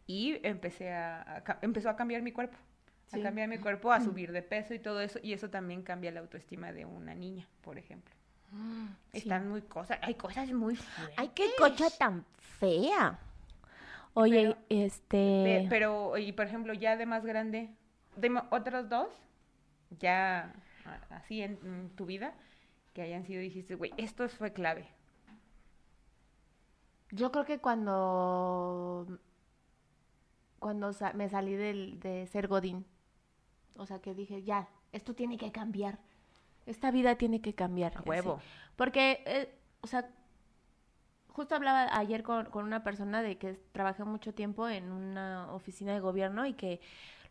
[0.07, 2.57] y empecé a, empezó a cambiar mi cuerpo.
[3.11, 5.19] A cambiar mi cuerpo, a subir de peso y todo eso.
[5.23, 8.13] Y eso también cambia la autoestima de una niña, por ejemplo.
[8.51, 11.11] Mm, Están muy cosas, hay cosas muy feas.
[11.17, 12.25] Ay, qué cocha tan
[12.57, 13.19] fea.
[14.15, 15.67] Oye, este...
[15.69, 17.69] pero, y por ejemplo, ya de más grande,
[18.15, 19.07] de otros dos,
[19.99, 20.51] ya
[21.09, 22.33] así en, tu vida,
[22.93, 24.87] que hayan sido, dijiste, güey, esto fue clave.
[27.11, 29.19] Yo creo que cuando
[30.59, 32.85] cuando me salí del, de ser Godín,
[33.75, 35.99] o sea, que dije, ya, esto tiene que cambiar,
[36.65, 37.97] esta vida tiene que cambiar.
[37.97, 38.39] A huevo.
[38.75, 40.09] Porque, eh, o sea,
[41.29, 45.93] justo hablaba ayer con, con, una persona de que trabajé mucho tiempo en una oficina
[45.93, 46.81] de gobierno y que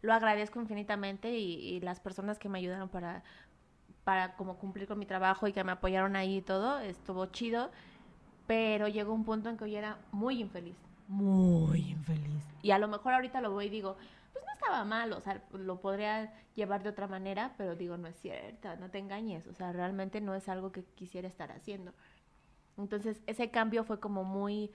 [0.00, 3.22] lo agradezco infinitamente y, y las personas que me ayudaron para,
[4.08, 7.70] para como cumplir con mi trabajo y que me apoyaron ahí y todo, estuvo chido,
[8.46, 10.76] pero llegó un punto en que yo era muy infeliz,
[11.08, 12.42] muy infeliz.
[12.62, 13.98] Y a lo mejor ahorita lo voy y digo,
[14.32, 18.08] pues no estaba mal, o sea, lo podría llevar de otra manera, pero digo, no
[18.08, 21.92] es cierto, no te engañes, o sea, realmente no es algo que quisiera estar haciendo.
[22.78, 24.70] Entonces, ese cambio fue como muy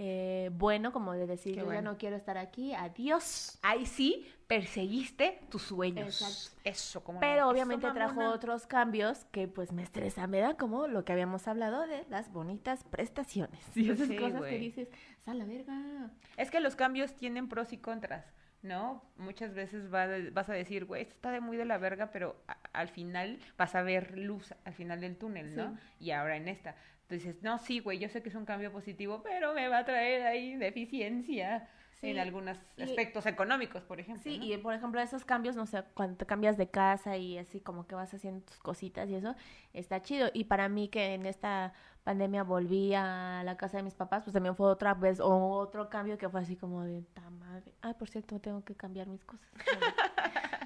[0.00, 3.58] eh, bueno, como de decir, yo ya no quiero estar aquí, adiós.
[3.62, 6.22] Ahí sí, perseguiste tus sueños.
[6.22, 6.60] Exacto.
[6.62, 10.56] Eso, como Pero obviamente trajo otros cambios que pues me estresan, ¿verdad?
[10.56, 13.60] Como lo que habíamos hablado de las bonitas prestaciones.
[13.76, 14.88] Y esas cosas que dices,
[15.24, 16.12] sal la verga.
[16.36, 18.24] Es que los cambios tienen pros y contras.
[18.62, 19.04] ¿no?
[19.16, 22.42] Muchas veces vas a decir, güey, esto está de muy de la verga, pero
[22.72, 25.78] al final vas a ver luz al final del túnel, ¿no?
[26.00, 26.74] Y ahora en esta.
[27.08, 29.84] Entonces, no, sí, güey, yo sé que es un cambio positivo, pero me va a
[29.86, 31.66] traer ahí deficiencia
[32.02, 34.22] en algunos aspectos económicos, por ejemplo.
[34.22, 37.60] Sí, y por ejemplo, esos cambios, no sé, cuando te cambias de casa y así
[37.60, 39.34] como que vas haciendo tus cositas y eso,
[39.72, 40.28] está chido.
[40.34, 41.72] Y para mí que en esta
[42.04, 46.18] pandemia volví a la casa de mis papás, pues también fue otra vez otro cambio
[46.18, 49.48] que fue así como de, ta madre, ay, por cierto, tengo que cambiar mis cosas.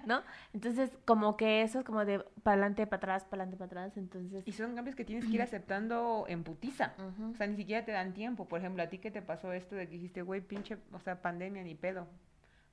[0.06, 0.22] ¿no?
[0.52, 3.96] Entonces, como que eso es como de para adelante, para atrás, para adelante, para atrás,
[3.96, 4.42] entonces...
[4.46, 6.94] Y son cambios que tienes que ir aceptando en putiza,
[7.32, 9.74] o sea, ni siquiera te dan tiempo, por ejemplo, a ti que te pasó esto
[9.74, 12.06] de que dijiste, güey, pinche, o sea, pandemia, ni pedo,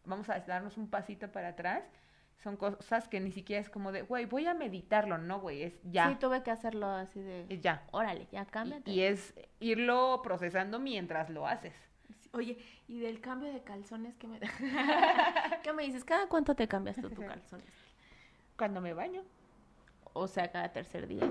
[0.06, 1.84] vamos a darnos un pasito para atrás,
[2.38, 5.80] son cosas que ni siquiera es como de, güey, voy a meditarlo, no, güey, es
[5.84, 6.10] ya.
[6.10, 7.60] Sí, tuve que hacerlo así de...
[7.62, 7.84] ya.
[7.92, 8.90] Órale, ya cámbiate.
[8.90, 11.89] y es irlo procesando mientras lo haces.
[12.34, 14.40] Oye, y del cambio de calzones, ¿qué me,
[15.64, 16.04] ¿qué me dices?
[16.04, 17.66] ¿Cada cuánto te cambias tú tu calzones?
[18.58, 19.24] Cuando me baño.
[20.14, 21.30] O sea, cada tercer día,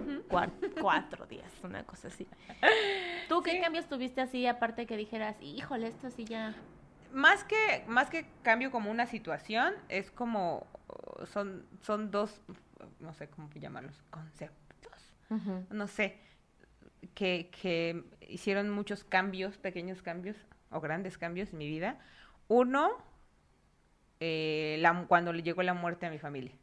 [0.81, 2.27] cuatro, días, una cosa así.
[3.29, 6.55] ¿Tú qué cambios tuviste así, aparte que dijeras, híjole, esto sí ya...
[7.13, 10.67] Más que, más que cambio como una situación, es como,
[11.27, 12.41] son, son dos,
[13.01, 15.17] no sé cómo llamarlos, conceptos,
[15.71, 16.21] no sé,
[17.15, 20.37] que, que hicieron muchos cambios, pequeños cambios
[20.71, 21.99] o grandes cambios en mi vida.
[22.49, 22.91] Uno,
[24.21, 26.55] eh, la, cuando le llegó la muerte a mi familia.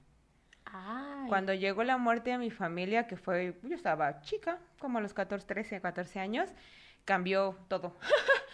[1.27, 5.13] Cuando llegó la muerte a mi familia, que fue, yo estaba chica, como a los
[5.13, 6.49] 14, 13, 14 años,
[7.05, 7.95] cambió todo.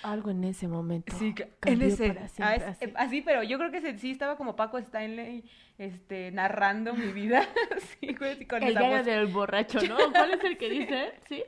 [0.04, 1.16] Algo en ese momento.
[1.18, 1.34] Sí,
[1.66, 2.18] en ese.
[2.40, 3.22] Ah, así.
[3.22, 5.44] pero yo creo que sí estaba como Paco Stanley
[5.78, 7.48] este, narrando mi vida.
[8.00, 9.96] sí, güey, con el diario del borracho, ¿no?
[10.12, 11.14] ¿Cuál es el que dice?
[11.28, 11.44] ¿Sí?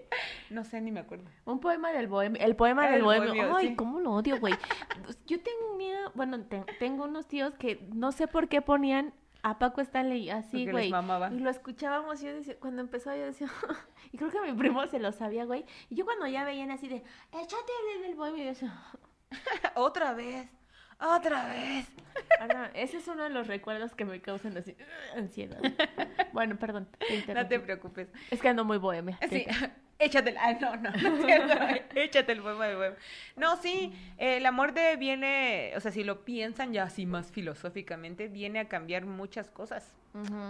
[0.49, 1.25] No sé, ni me acuerdo.
[1.45, 2.41] Un poema del bohemio.
[2.41, 3.55] El poema del bohemio.
[3.55, 4.53] Ay, cómo lo odio, güey.
[5.27, 6.39] Yo tenía, bueno,
[6.79, 10.87] tengo unos tíos que no sé por qué ponían a Paco Stanley así, güey.
[10.87, 13.49] Y lo escuchábamos y yo decía, cuando empezó yo decía,
[14.11, 15.65] y creo que mi primo se lo sabía, güey.
[15.89, 18.73] Y yo cuando ya veían así de, échate el del yo decía,
[19.75, 20.49] otra vez,
[20.97, 21.87] otra vez.
[22.39, 24.77] Ah, ese es uno de los recuerdos que me causan así,
[25.15, 25.59] ansiedad.
[26.31, 26.87] Bueno, perdón.
[27.33, 28.07] no te preocupes.
[28.31, 29.19] Es que ando muy bohemia.
[29.29, 29.45] Sí.
[30.03, 31.27] Échate ah, no, no, no
[31.95, 32.95] échate el poema de huevo.
[33.37, 38.27] No, sí, eh, la muerte viene, o sea, si lo piensan ya así más filosóficamente,
[38.27, 39.95] viene a cambiar muchas cosas,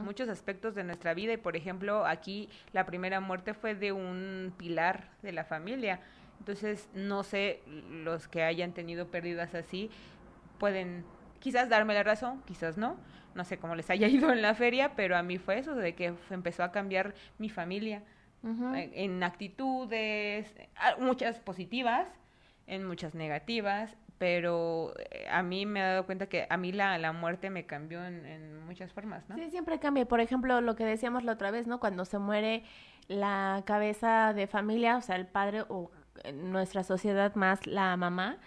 [0.04, 1.34] muchos aspectos de nuestra vida.
[1.34, 6.00] Y por ejemplo, aquí la primera muerte fue de un pilar de la familia.
[6.40, 7.62] Entonces, no sé,
[7.92, 9.92] los que hayan tenido pérdidas así
[10.58, 11.06] pueden
[11.40, 12.98] quizás darme la razón, quizás no.
[13.36, 15.94] No sé cómo les haya ido en la feria, pero a mí fue eso, de
[15.94, 18.02] que empezó a cambiar mi familia
[18.44, 20.54] en, actitudes,
[21.00, 22.08] muchas positivas,
[22.68, 26.98] en muchas negativas, pero eh, a mí me he dado cuenta que a mí la,
[26.98, 29.36] la muerte me cambió en, en muchas formas, ¿no?
[29.36, 30.06] Sí, siempre cambia.
[30.06, 31.80] Por ejemplo, lo que decíamos la otra vez, ¿no?
[31.80, 32.64] Cuando se muere
[33.08, 35.92] la cabeza de familia, o sea, el padre o
[36.24, 38.38] en nuestra sociedad más la mamá,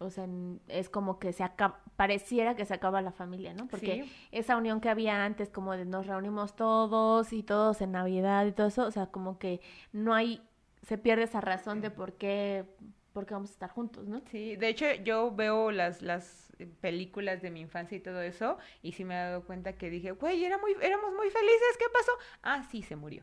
[0.00, 0.26] o sea,
[0.68, 3.68] es como que se acaba, pareciera que se acaba la familia, ¿no?
[3.68, 4.12] Porque Sí.
[4.32, 8.52] esa unión que había antes, como de nos reunimos todos y todos en Navidad y
[8.52, 9.60] todo eso, o sea, como que
[9.92, 10.42] no hay,
[10.82, 12.64] se pierde esa razón de por qué,
[13.12, 14.22] por qué vamos a estar juntos, ¿no?
[14.30, 18.92] Sí, de hecho yo veo las, las películas de mi infancia y todo eso, y
[18.92, 22.12] sí me he dado cuenta que dije, güey, era muy, éramos muy felices, ¿qué pasó?
[22.42, 23.22] Ah, sí, se murió.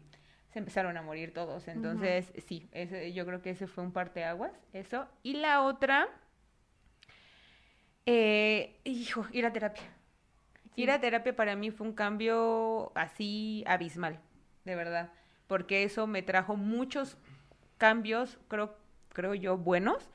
[0.49, 4.53] Se empezaron a morir todos, entonces sí, ese, yo creo que ese fue un parteaguas,
[4.73, 5.05] eso.
[5.21, 6.07] Y la otra,
[8.07, 9.83] eh, hijo, ir a terapia.
[10.73, 10.81] Sí.
[10.81, 14.19] Ir a terapia para mí fue un cambio así abismal,
[14.65, 15.11] de verdad,
[15.45, 17.17] porque eso me trajo muchos
[17.77, 18.75] cambios, creo,
[19.13, 20.09] creo yo, buenos.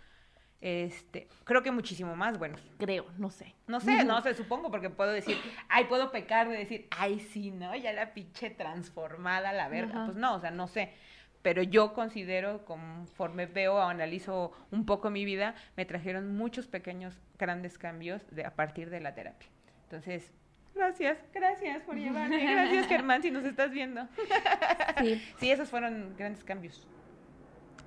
[0.63, 2.61] Este, creo que muchísimo más buenos.
[2.79, 3.53] Creo, no sé.
[3.67, 5.37] No sé, no sé, supongo, porque puedo decir,
[5.69, 7.75] ay, puedo pecar de decir, ay, sí, ¿no?
[7.75, 9.95] Ya la pinche transformada, la verga.
[9.95, 10.05] Ajá.
[10.07, 10.95] Pues no, o sea, no sé.
[11.43, 17.19] Pero yo considero, conforme veo o analizo un poco mi vida, me trajeron muchos pequeños,
[17.39, 19.49] grandes cambios de, a partir de la terapia.
[19.85, 20.33] Entonces,
[20.75, 22.45] gracias, gracias por llevarme.
[22.45, 24.07] Gracias, Germán, si nos estás viendo.
[25.01, 25.21] Sí.
[25.39, 26.87] Sí, esos fueron grandes cambios.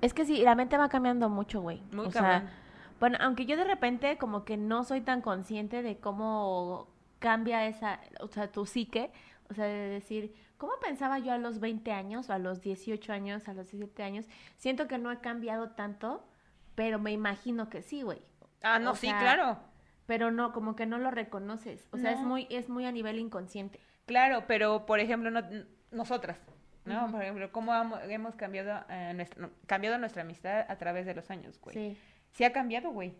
[0.02, 1.80] Es que sí, la mente va cambiando mucho, güey.
[1.92, 2.42] Muy o cabrón.
[2.42, 2.52] sea,
[3.00, 6.88] bueno, aunque yo de repente como que no soy tan consciente de cómo
[7.18, 9.10] cambia esa, o sea, tu psique,
[9.48, 13.12] o sea, de decir, ¿cómo pensaba yo a los 20 años, o a los 18
[13.12, 14.26] años, a los 17 años?
[14.56, 16.26] Siento que no he cambiado tanto,
[16.74, 18.22] pero me imagino que sí, güey.
[18.62, 19.58] Ah, no, O sí, sea, claro.
[20.06, 21.88] Pero no, como que no lo reconoces.
[21.92, 23.80] O sea, es muy, es muy a nivel inconsciente.
[24.06, 25.42] Claro, pero por ejemplo, no-
[25.90, 26.38] nosotras,
[26.84, 27.10] ¿no?
[27.10, 27.72] Por ejemplo, ¿cómo
[28.08, 31.74] hemos cambiado, eh, nuestra, cambiado nuestra amistad a través de los años, güey?
[31.74, 31.98] Sí.
[32.30, 33.14] Sí ha cambiado, güey.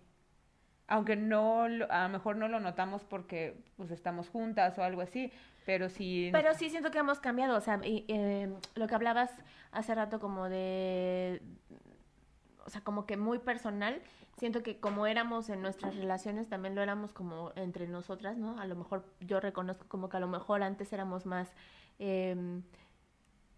[0.88, 5.32] Aunque no, a lo mejor no lo notamos porque pues estamos juntas o algo así,
[5.64, 6.30] pero sí.
[6.32, 9.30] Pero sí siento que hemos cambiado, o sea, y, eh, lo que hablabas
[9.72, 11.42] hace rato como de,
[12.64, 14.00] o sea, como que muy personal,
[14.36, 18.60] siento que como éramos en nuestras relaciones, también lo éramos como entre nosotras, ¿no?
[18.60, 21.52] A lo mejor yo reconozco como que a lo mejor antes éramos más,
[21.98, 22.36] eh,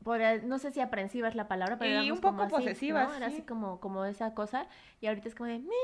[0.03, 3.15] podría- no sé si aprensiva es la palabra, pero Y un poco posesivas, ¿no?
[3.17, 3.35] Era sí.
[3.35, 4.67] así como, como esa cosa,
[5.03, 5.75] y ahorita es como de, "Meh".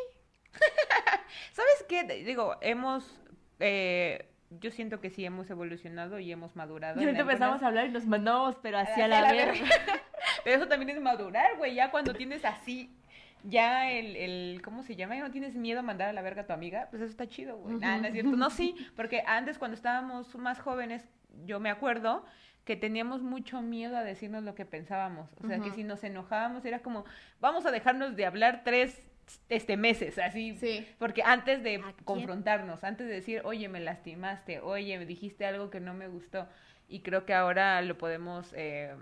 [1.52, 2.04] ¿Sabes qué?
[2.24, 3.20] Digo, hemos.
[3.60, 4.28] eh,
[4.60, 7.00] yo siento que sí hemos evolucionado y hemos madurado.
[7.00, 9.54] Y ahorita empezamos a hablar y nos mandamos, pero hacia Hacia la la verga.
[10.44, 11.74] Pero eso también es madurar, güey.
[11.74, 12.94] Ya cuando tienes así,
[13.42, 15.16] ya el, el, ¿cómo se llama?
[15.16, 17.26] Ya no tienes miedo a mandar a la verga a tu amiga, pues eso está
[17.26, 17.76] chido, güey.
[17.76, 18.36] Nah, no es cierto.
[18.36, 21.04] No, sí, porque antes cuando estábamos más jóvenes,
[21.46, 22.24] yo me acuerdo
[22.64, 25.30] que teníamos mucho miedo a decirnos lo que pensábamos.
[25.42, 27.04] O sea, que si nos enojábamos era como,
[27.40, 29.10] vamos a dejarnos de hablar tres
[29.48, 30.56] este meses, así.
[30.56, 30.86] Sí.
[30.98, 35.80] Porque antes de confrontarnos, antes de decir, oye, me lastimaste, oye, me dijiste algo que
[35.80, 36.48] no me gustó.
[36.88, 38.52] Y creo que ahora lo podemos...
[38.56, 38.94] Eh,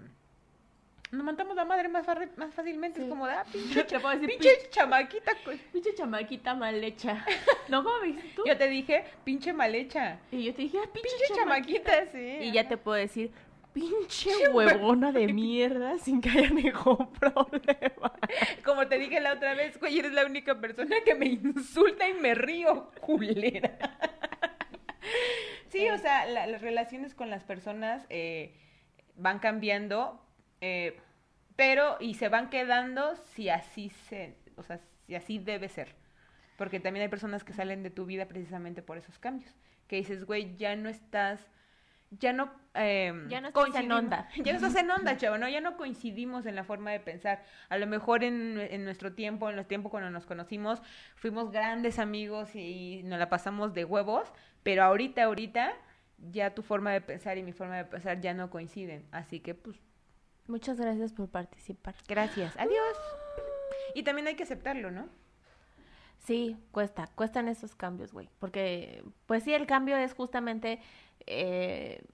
[1.10, 2.06] nos matamos la madre más,
[2.36, 2.98] más fácilmente.
[3.00, 3.04] Sí.
[3.04, 5.32] Es como de, ah, pinche, Te puedo decir, pinche chamaquita.
[5.70, 7.22] Pinche chamaquita mal hecha.
[7.68, 7.84] ¿No?
[7.84, 8.44] ¿Cómo me dijiste tú?
[8.46, 10.20] Yo te dije, pinche mal hecha.
[10.30, 11.90] Y yo te dije, ah, pinche, Pinche chamaquita.
[11.90, 12.46] chamaquita, sí.
[12.46, 13.30] Y ya te puedo decir,
[13.72, 18.12] pinche huevona de mierda sin que haya ningún problema.
[18.64, 22.14] Como te dije la otra vez, güey, eres la única persona que me insulta y
[22.14, 23.76] me río, culera.
[25.68, 28.54] Sí, o sea, la- las relaciones con las personas eh,
[29.16, 30.20] van cambiando,
[30.60, 30.98] eh,
[31.56, 35.94] pero y se van quedando si así se, o sea, si así debe ser.
[36.58, 39.54] Porque también hay personas que salen de tu vida precisamente por esos cambios.
[39.88, 41.40] Que dices, güey, ya no estás,
[42.18, 42.52] ya no...
[42.74, 44.28] eh, Ya no estás en coincidimos- onda.
[44.36, 45.48] Ya no estás en onda, chavo, ¿no?
[45.48, 47.42] Ya no coincidimos en la forma de pensar.
[47.68, 50.82] A lo mejor en, en nuestro tiempo, en los tiempos cuando nos conocimos,
[51.16, 54.30] fuimos grandes amigos y nos la pasamos de huevos,
[54.62, 55.72] pero ahorita, ahorita,
[56.30, 59.06] ya tu forma de pensar y mi forma de pensar ya no coinciden.
[59.10, 59.76] Así que, pues,
[60.48, 61.94] Muchas gracias por participar.
[62.08, 62.54] gracias.
[62.58, 62.96] Adiós.
[63.94, 65.08] Y también hay que aceptarlo, ¿no?
[66.18, 68.28] Sí, cuesta, cuestan esos cambios, güey.
[68.38, 70.80] Porque, pues sí, el cambio es justamente
[71.26, 72.04] eh,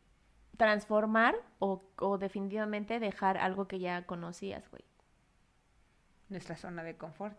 [0.56, 4.84] transformar o, o definitivamente dejar algo que ya conocías, güey.
[6.28, 7.38] nuestra zona de confort.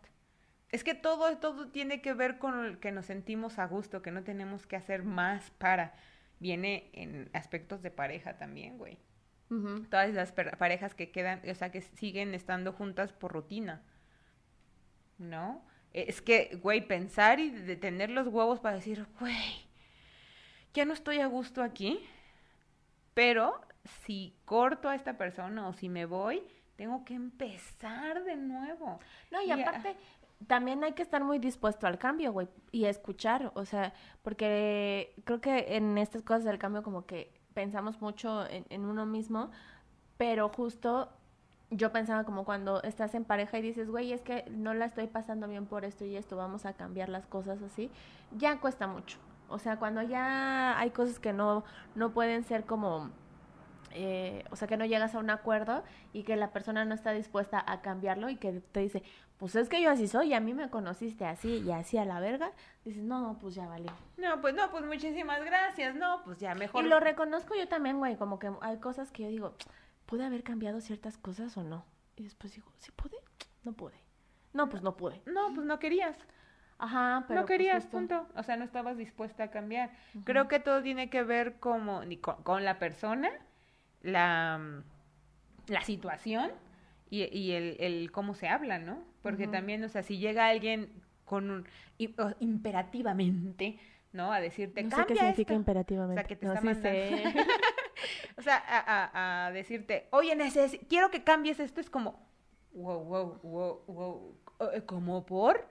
[0.70, 4.12] Es que todo, todo tiene que ver con el que nos sentimos a gusto, que
[4.12, 5.96] no tenemos que hacer más para.
[6.40, 9.00] Viene en aspectos de pareja también, güey.
[9.90, 13.84] Todas las parejas que quedan, o sea, que siguen estando juntas por rutina.
[15.18, 15.66] ¿No?
[15.92, 19.69] Es que, güey, pensar y de tener los huevos para decir, güey,
[20.74, 22.00] ya no estoy a gusto aquí,
[23.14, 23.60] pero
[24.04, 26.44] si corto a esta persona o si me voy,
[26.76, 29.00] tengo que empezar de nuevo.
[29.32, 29.96] No, y Y, ah, aparte,
[30.48, 35.14] también hay que estar muy dispuesto al cambio, güey, y a escuchar, o sea, porque
[35.26, 39.52] creo que en estas cosas del cambio como que pensamos mucho en, en uno mismo,
[40.18, 41.10] pero justo
[41.72, 45.08] yo pensaba como cuando estás en pareja y dices, güey, es que no la estoy
[45.08, 47.92] pasando bien por esto y esto, vamos a cambiar las cosas así,
[48.32, 49.18] ya cuesta mucho.
[49.50, 51.64] O sea, cuando ya hay cosas que no,
[51.96, 53.10] no pueden ser como,
[53.92, 55.84] eh, o sea, que no llegas a un acuerdo
[56.14, 59.04] y que la persona no está dispuesta a cambiarlo y que te dice,
[59.38, 62.06] pues es que yo así soy y a mí me conociste así y así a
[62.06, 62.52] la verga,
[62.86, 63.92] dices, no, no, pues ya valió.
[64.18, 66.86] No, pues no, pues muchísimas gracias, no, pues ya mejor.
[66.86, 69.56] Y lo reconozco yo también, güey, como que hay cosas que yo digo,
[70.06, 71.86] ¿pude haber cambiado ciertas cosas o no?
[72.18, 73.18] Y después digo, ¿sí pude?
[73.64, 73.96] No pude.
[74.54, 75.22] No, pues no pude.
[75.26, 76.18] No, pues no querías.
[76.80, 78.26] Ajá, pero no pues, querías, punto.
[78.36, 79.92] O sea, no estabas dispuesta a cambiar.
[80.24, 83.30] Creo que todo tiene que ver como ni con, con la persona,
[84.02, 86.52] la, mm, la situación
[87.10, 89.04] y, y el, el cómo se habla, ¿no?
[89.22, 90.90] Porque también, o sea, si llega alguien
[91.26, 91.68] con un
[92.40, 93.78] imperativamente,
[94.14, 94.32] ¿no?
[94.32, 95.60] A decirte, No sé cambia qué significa esto".
[95.60, 96.20] imperativamente.
[96.20, 97.40] O sea, que te No, está sí mandando.
[98.38, 102.26] O sea, a, a- a decirte, oye, neces quiero que cambies esto, es como,
[102.72, 104.38] wow, wow, wow, wow,
[104.74, 105.68] eh, como por,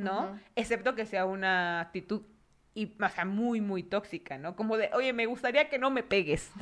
[0.00, 0.38] ¿no?
[0.56, 2.22] Excepto que sea una actitud,
[2.74, 4.56] y, o sea, muy, muy tóxica, ¿no?
[4.56, 6.50] Como de, oye, me gustaría que no me pegues.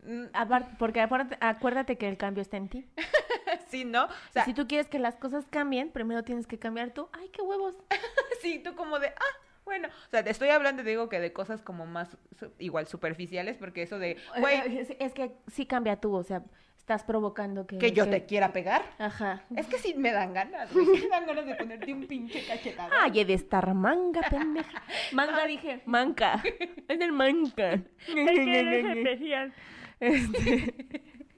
[0.00, 2.86] Mm, Aparte, porque acuérdate que el cambio está en ti.
[3.68, 4.04] sí, ¿no?
[4.04, 7.08] O sea, si tú quieres que las cosas cambien, primero tienes que cambiar tú.
[7.12, 7.74] ¡Ay, qué huevos!
[8.40, 9.36] sí, tú como de, ah,
[9.68, 12.86] bueno, o sea, te estoy hablando, te digo que de cosas como más, su- igual,
[12.86, 16.42] superficiales, porque eso de, güey, Es, es que sí cambia tú, o sea,
[16.78, 17.76] estás provocando que...
[17.76, 18.82] que yo te quiera pegar.
[18.98, 19.44] Ajá.
[19.54, 22.46] Es que sí me dan ganas, güey, sí me dan ganas de ponerte un pinche
[22.46, 22.90] cachetado.
[22.98, 24.82] Ay, he de estar manga, pendeja.
[25.12, 25.82] Manga, dije.
[25.84, 26.42] Manca.
[26.88, 27.74] Es el manca.
[28.06, 29.52] especial.
[30.00, 30.74] Este...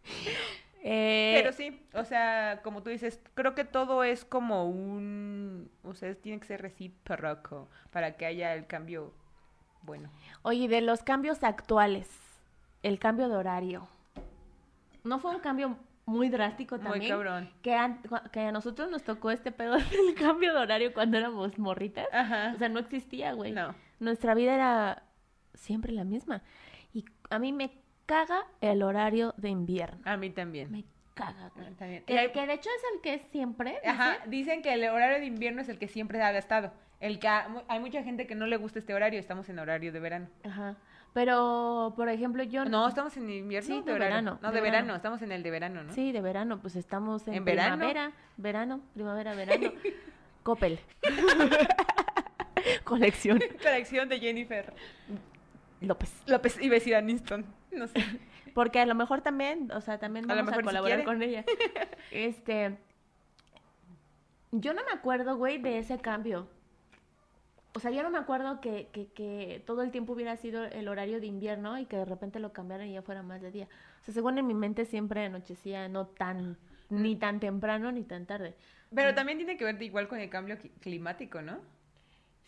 [0.83, 5.95] eh, Pero sí, o sea, como tú dices, creo que todo es como un, o
[5.95, 9.13] sea, tiene que ser recíproco para que haya el cambio
[9.83, 10.11] bueno.
[10.43, 12.09] Oye, de los cambios actuales,
[12.83, 13.89] el cambio de horario.
[15.05, 17.11] ¿No fue un cambio muy drástico Muy también?
[17.11, 17.51] cabrón.
[17.63, 18.01] Que, an-
[18.33, 22.07] que a nosotros nos tocó este pedo del cambio de horario cuando éramos morritas.
[22.13, 22.53] Ajá.
[22.55, 23.53] O sea, no existía, güey.
[23.53, 23.75] No.
[23.99, 25.03] Nuestra vida era
[25.55, 26.43] siempre la misma.
[26.93, 27.71] Y a mí me
[28.11, 30.01] caga el horario de invierno.
[30.05, 30.71] A mí también.
[30.73, 31.73] Me caga, güey.
[31.75, 32.03] También.
[32.05, 33.79] Que, hay- que de hecho es el que es siempre.
[33.87, 34.63] Ajá, dicen.
[34.63, 36.73] que el horario de invierno es el que siempre ha estado.
[36.99, 39.93] El que ha- hay mucha gente que no le gusta este horario, estamos en horario
[39.93, 40.29] de verano.
[40.45, 40.77] Ajá.
[41.13, 42.65] Pero, por ejemplo, yo...
[42.67, 44.39] No, estamos en invierno Sí, de de verano.
[44.43, 44.83] No, de de verano.
[44.87, 44.97] verano.
[44.97, 45.93] estamos en el de verano, ¿no?
[45.93, 47.77] Sí, de verano, pues estamos en, ¿En verano?
[47.79, 49.73] primavera, verano, primavera, verano.
[50.45, 50.79] Coppel.
[52.85, 54.73] Colección Colección de Jennifer
[55.81, 56.13] López.
[56.27, 57.45] López y Bessie Aniston.
[57.73, 57.95] No sé.
[58.55, 61.05] Porque a lo mejor también, o sea, también A lo vamos a, mejor si colaborar
[61.05, 61.45] con ella.
[62.11, 62.77] Este,
[64.53, 66.49] yo no me acuerdo, güey, de ese cambio.
[67.73, 70.89] O sea, yo no me acuerdo que, que, que todo el tiempo hubiera sido el
[70.89, 73.69] horario de invierno y que de repente lo cambiaran y ya fuera más de día.
[74.01, 76.57] O sea, según en mi mente siempre anochecía no tan,
[76.89, 78.57] ni tan temprano ni tan tarde.
[78.93, 81.59] Pero también tiene que ver igual con el cambio cli- climático, ¿no?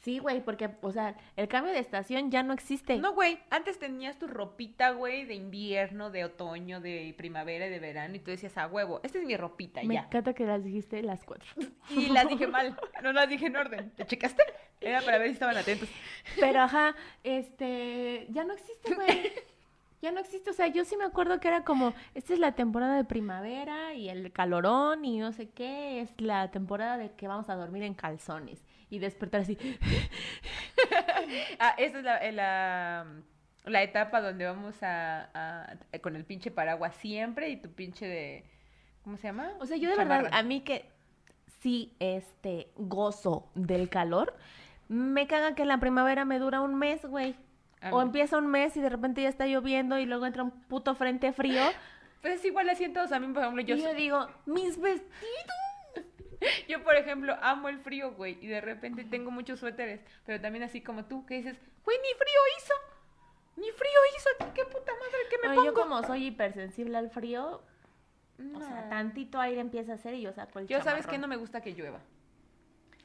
[0.03, 2.97] Sí, güey, porque, o sea, el cambio de estación ya no existe.
[2.99, 7.79] No, güey, antes tenías tu ropita, güey, de invierno, de otoño, de primavera y de
[7.79, 10.01] verano, y tú decías, a huevo, esta es mi ropita, Me ya.
[10.01, 11.47] encanta que las dijiste las cuatro.
[11.91, 13.91] Y las dije mal, no las dije en orden.
[13.91, 14.43] ¿Te checaste?
[14.81, 15.88] Era para ver si estaban atentos.
[16.41, 19.33] Pero ajá, este, ya no existe, güey.
[20.01, 22.57] Ya no existe, o sea, yo sí me acuerdo que era como, esta es la
[22.57, 27.29] temporada de primavera y el calorón y no sé qué, es la temporada de que
[27.29, 29.57] vamos a dormir en calzones y despertar así.
[31.59, 33.07] Ah, esa es la, eh, la,
[33.65, 38.45] la etapa donde vamos a, a- con el pinche paraguas siempre y tu pinche de,
[39.03, 39.53] ¿cómo se llama?
[39.61, 40.91] O sea, yo de verdad, a mí que
[41.61, 44.37] sí, este, gozo del calor,
[44.89, 47.35] me caga que la primavera me dura un mes, güey.
[47.81, 50.51] A O empieza un mes y de repente ya está lloviendo y luego entra un
[50.51, 51.63] puto frente frío.
[52.21, 53.11] Pues es igual en todos.
[53.11, 55.11] A mí, por ejemplo, yo, y yo digo, mis vestidos.
[56.69, 58.39] yo, por ejemplo, amo el frío, güey.
[58.41, 60.01] Y de repente tengo muchos suéteres.
[60.27, 62.75] Pero también así como tú, que dices, güey, ni frío hizo.
[63.57, 64.53] Ni frío hizo.
[64.55, 65.67] ¿Qué puta madre que me pongo?
[65.67, 67.63] yo como soy hipersensible al frío,
[68.55, 68.88] o sea, No.
[68.88, 71.61] tantito aire empieza a hacer y yo saco el Yo sabes que no me gusta
[71.61, 72.01] que llueva.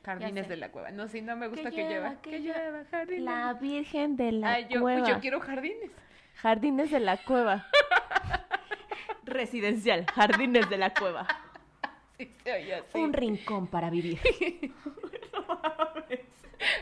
[0.06, 0.90] Jardines de la cueva.
[0.92, 2.86] No, sí, no me gusta que, llueva, que llueva.
[2.90, 3.24] jardines.
[3.26, 5.00] La Virgen de la Ay, yo, Cueva.
[5.02, 5.92] pues yo quiero jardines.
[6.36, 7.68] Jardines de la Cueva.
[9.26, 11.28] Residencial, Jardines de la Cueva.
[12.18, 12.98] Sí, se así.
[12.98, 14.20] Un rincón para vivir.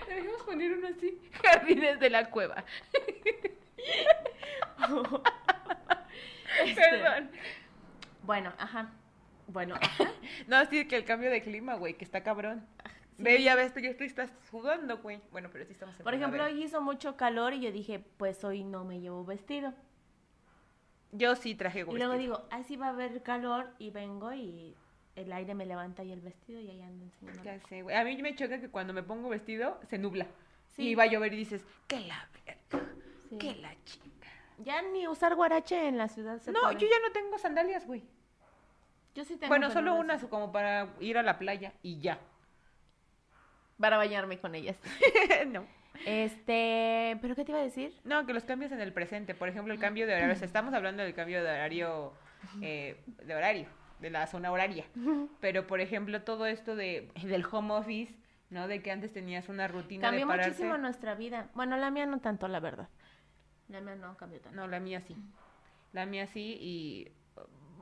[0.08, 1.20] Debemos poner uno así.
[1.44, 2.64] Jardines de la cueva.
[6.64, 7.32] Este, Perdón.
[8.24, 8.94] Bueno, ajá.
[9.48, 10.06] Bueno, ajá.
[10.48, 12.66] No, sí, que el cambio de clima, güey, que está cabrón.
[13.18, 15.22] Ve, ya ves, tú ya estoy, estás sudando, güey.
[15.32, 18.44] Bueno, pero sí estamos en Por ejemplo, hoy hizo mucho calor y yo dije, pues
[18.44, 19.74] hoy no me llevo vestido.
[21.12, 21.98] Yo sí traje Y vestido.
[22.08, 24.76] luego digo, así va a haber calor y vengo y
[25.16, 27.44] el aire me levanta y el vestido y ahí ando enseñando.
[27.44, 27.96] Ya sé, güey.
[27.96, 30.28] A mí me choca que cuando me pongo vestido se nubla.
[30.76, 30.90] Sí.
[30.90, 32.86] Y va a llover y dices, que la verga,
[33.30, 33.38] Sí.
[33.38, 34.30] que la chica.
[34.60, 36.76] Ya ni usar guarache en la ciudad se No, puede.
[36.80, 38.04] yo ya no tengo sandalias, güey.
[39.14, 39.48] Yo sí tengo.
[39.50, 42.20] Bueno, solo unas como para ir a la playa y ya.
[43.80, 44.78] Para bañarme con ellas.
[45.48, 45.66] no.
[46.06, 47.94] Este, ¿pero qué te iba a decir?
[48.04, 49.34] No, que los cambios en el presente.
[49.34, 50.34] Por ejemplo, el cambio de horario.
[50.34, 52.14] O sea, estamos hablando del cambio de horario,
[52.62, 53.68] eh, de horario,
[54.00, 54.86] de la zona horaria.
[55.40, 58.16] Pero, por ejemplo, todo esto de, del home office,
[58.50, 58.68] ¿no?
[58.68, 60.50] De que antes tenías una rutina Cambió de pararte.
[60.52, 61.50] muchísimo nuestra vida.
[61.54, 62.90] Bueno, la mía no tanto, la verdad.
[63.70, 64.56] La mía no cambió tanto.
[64.56, 65.16] No, la mía sí.
[65.94, 67.12] La mía sí y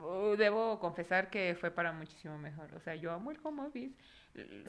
[0.02, 2.72] uh, debo confesar que fue para muchísimo mejor.
[2.74, 3.94] O sea, yo amo el home office.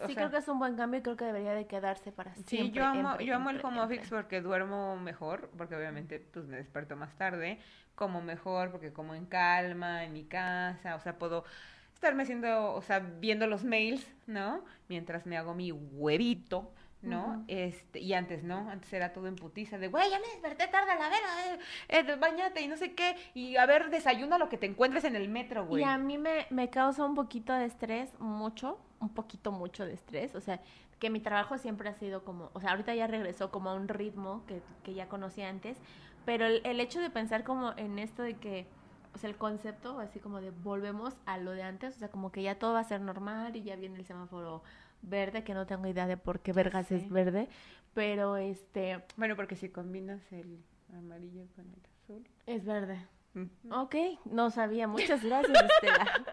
[0.04, 2.12] O sí, sea, creo que es un buen cambio y creo que debería de quedarse
[2.12, 2.46] para siempre.
[2.48, 6.46] Sí, yo amo, siempre, yo amo el home office porque duermo mejor, porque obviamente pues
[6.48, 7.60] me desperto más tarde,
[7.96, 11.46] como mejor porque como en calma, en mi casa, o sea, puedo
[11.94, 14.66] estarme haciendo, o sea, viendo los mails, ¿no?
[14.90, 16.74] Mientras me hago mi huevito,
[17.06, 17.44] ¿no?
[17.48, 18.70] Este, y antes, ¿no?
[18.70, 21.60] Antes era todo en putiza de, güey, ya me desperté tarde a la vera, eh,
[21.90, 25.16] eh, bañate y no sé qué, y a ver, desayuna lo que te encuentres en
[25.16, 25.84] el metro, güey.
[25.84, 29.94] Y a mí me, me causa un poquito de estrés, mucho, un poquito mucho de
[29.94, 30.60] estrés, o sea,
[31.00, 33.88] que mi trabajo siempre ha sido como, o sea, ahorita ya regresó como a un
[33.88, 35.78] ritmo que, que ya conocía antes,
[36.26, 38.66] pero el, el hecho de pensar como en esto de que,
[39.14, 42.32] o sea, el concepto, así como de volvemos a lo de antes, o sea, como
[42.32, 44.64] que ya todo va a ser normal y ya viene el semáforo
[45.10, 46.96] verde, que no tengo idea de por qué vergas Sí.
[46.96, 47.48] es verde,
[47.94, 50.64] pero este, Bueno, porque si combinas el
[50.96, 52.28] amarillo con el azul.
[52.46, 53.06] es verde.
[53.34, 53.96] mm, Ok,
[54.26, 56.06] no sabía, muchas gracias, Estela.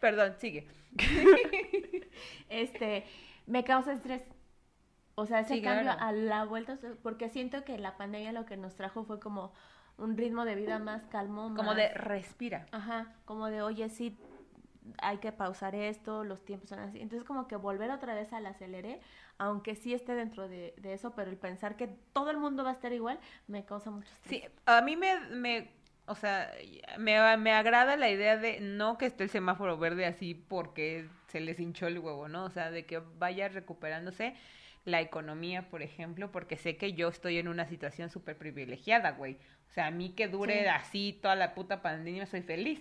[0.00, 0.66] Perdón, sigue.
[2.48, 3.04] este,
[3.46, 4.24] me causa estrés.
[5.14, 6.00] O sea, ese Sí, cambio claro.
[6.02, 9.52] a la vuelta, porque siento que la pandemia lo que nos trajo fue como
[9.96, 12.66] un ritmo de vida más calmo, Como más- de respira.
[12.70, 14.18] Ajá, como de, oye, sí,
[14.98, 17.00] hay que pausar esto, los tiempos son así.
[17.00, 19.00] Entonces, como que volver otra vez al acelere,
[19.38, 22.70] aunque sí esté dentro de, de eso, pero el pensar que todo el mundo va
[22.70, 23.18] a estar igual,
[23.48, 24.40] me causa mucho estrés.
[24.40, 25.68] Sí, a mí me, me
[26.06, 26.50] o sea,
[26.98, 31.40] me, me agrada la idea de no que esté el semáforo verde así porque se
[31.40, 32.44] les hinchó el huevo, ¿no?
[32.44, 34.34] O sea, de que vaya recuperándose
[34.84, 39.34] la economía, por ejemplo, porque sé que yo estoy en una situación súper privilegiada, güey.
[39.70, 40.70] O sea, a mí que dure Sí.
[40.70, 42.80] así toda la puta pandemia soy feliz.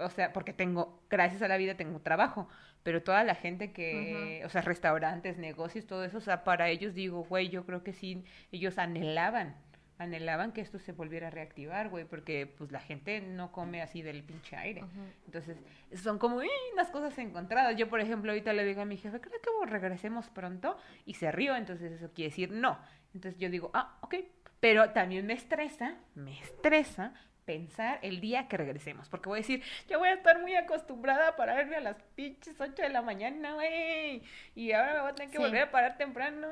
[0.00, 2.48] O sea, porque tengo, gracias a la vida tengo trabajo,
[2.82, 6.94] pero toda la gente que, o sea, restaurantes, negocios, todo eso, o sea, para ellos
[6.94, 9.56] digo, güey, yo creo que sí, ellos anhelaban,
[9.98, 14.00] anhelaban que esto se volviera a reactivar, güey, porque pues la gente no come así
[14.00, 14.82] del pinche aire.
[14.82, 15.00] Ujú.
[15.26, 15.58] Entonces,
[16.02, 16.40] son como
[16.72, 17.76] unas cosas encontradas.
[17.76, 20.78] Yo, por ejemplo, ahorita le digo a mi jefe, ¿crees que regresemos pronto?
[21.04, 22.78] Y se rió, entonces eso quiere decir no.
[23.14, 24.14] Entonces yo digo, ah, ok.
[24.58, 27.14] Pero también me estresa, me estresa
[27.44, 29.08] pensar el día que regresemos.
[29.08, 32.60] Porque voy a decir, ya voy a estar muy acostumbrada a pararme a las pinches
[32.60, 34.22] 8 de la mañana, güey.
[34.54, 35.42] Y ahora me voy a tener que Sí.
[35.42, 36.46] volver a parar temprano.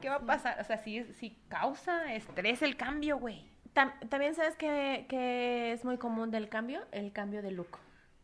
[0.00, 0.60] ¿Qué va a pasar?
[0.60, 3.44] O sea, sí, sí causa estrés el cambio, güey.
[3.74, 7.78] Tam- También sabes que, que es muy común del cambio, el cambio de look.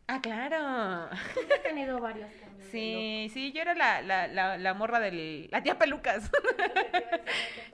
[0.07, 1.09] Ah, claro.
[1.37, 2.69] He tenido varios cambios.
[2.71, 5.49] Sí, sí, yo era la, la, la, la morra del...
[5.53, 6.31] La tía Pelucas.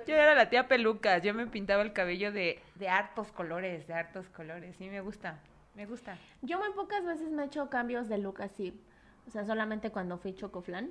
[0.06, 1.22] yo era la tía Pelucas.
[1.22, 4.76] Yo me pintaba el cabello de, de hartos colores, de hartos colores.
[4.76, 5.40] Sí, me gusta,
[5.74, 6.18] me gusta.
[6.42, 8.78] Yo muy pocas veces me he hecho cambios de look así.
[9.26, 10.90] O sea, solamente cuando fui chocoflan.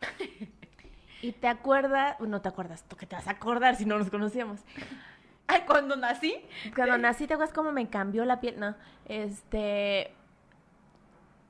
[1.22, 4.10] y te acuerdas, no te acuerdas, tú que te vas a acordar si no nos
[4.10, 4.60] conocíamos.
[5.46, 6.36] Ay, cuando nací.
[6.74, 8.60] Cuando nací, ¿te acuerdas cómo me cambió la piel?
[8.60, 8.76] No,
[9.06, 10.12] este,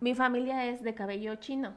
[0.00, 1.74] mi familia es de cabello chino.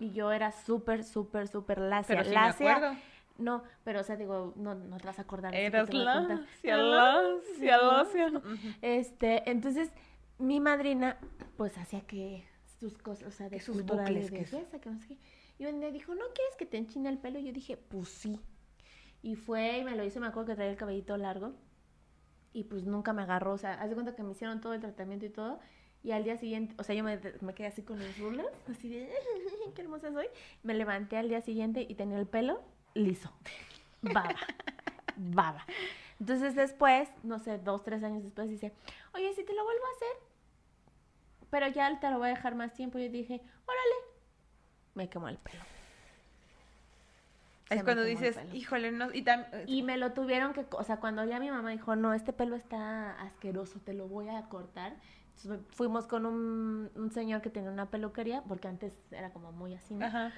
[0.00, 2.16] Y yo era súper, súper, súper lacia.
[2.18, 2.36] Pero sí me
[2.70, 2.96] acuerdo.
[3.38, 5.54] No, pero o sea, digo, no, no te vas a acordar.
[5.54, 8.32] Eras lacia, lacia, lacia.
[8.82, 9.90] Este, entonces,
[10.38, 11.18] mi madrina,
[11.56, 12.44] pues hacía que
[12.80, 15.18] sus cosas, o sea, de sus bucles, de que su- belleza, que no sé qué.
[15.58, 17.38] Y día dijo, ¿no quieres que te enchine el pelo?
[17.40, 18.40] Y yo dije, pues sí.
[19.22, 21.52] Y fue y me lo hizo, me acuerdo que traía el cabellito largo.
[22.52, 24.80] Y pues nunca me agarró, o sea, haz de cuenta que me hicieron todo el
[24.80, 25.58] tratamiento y todo.
[26.02, 28.88] Y al día siguiente, o sea, yo me, me quedé así con los rulers, así
[28.88, 29.10] de,
[29.74, 30.26] qué hermosa soy.
[30.62, 32.62] Me levanté al día siguiente y tenía el pelo
[32.94, 33.32] liso.
[34.02, 34.36] Baba.
[35.16, 35.66] Baba.
[36.20, 38.72] Entonces después, no sé, dos, tres años después, dice,
[39.14, 40.28] oye, si te lo vuelvo a hacer,
[41.50, 42.98] pero ya te lo voy a dejar más tiempo.
[42.98, 43.94] Yo dije, órale.
[44.94, 45.62] Me quemó el pelo.
[47.68, 49.24] se Es cuando dices, híjole, no, y
[49.66, 52.56] Y me lo tuvieron que, o sea, cuando ya mi mamá dijo, no, este pelo
[52.56, 54.96] está asqueroso, te lo voy a cortar.
[55.42, 59.74] Entonces, fuimos con un, un señor que tenía una peluquería, porque antes era como muy
[59.74, 60.06] así, ¿no?
[60.06, 60.32] Ajá.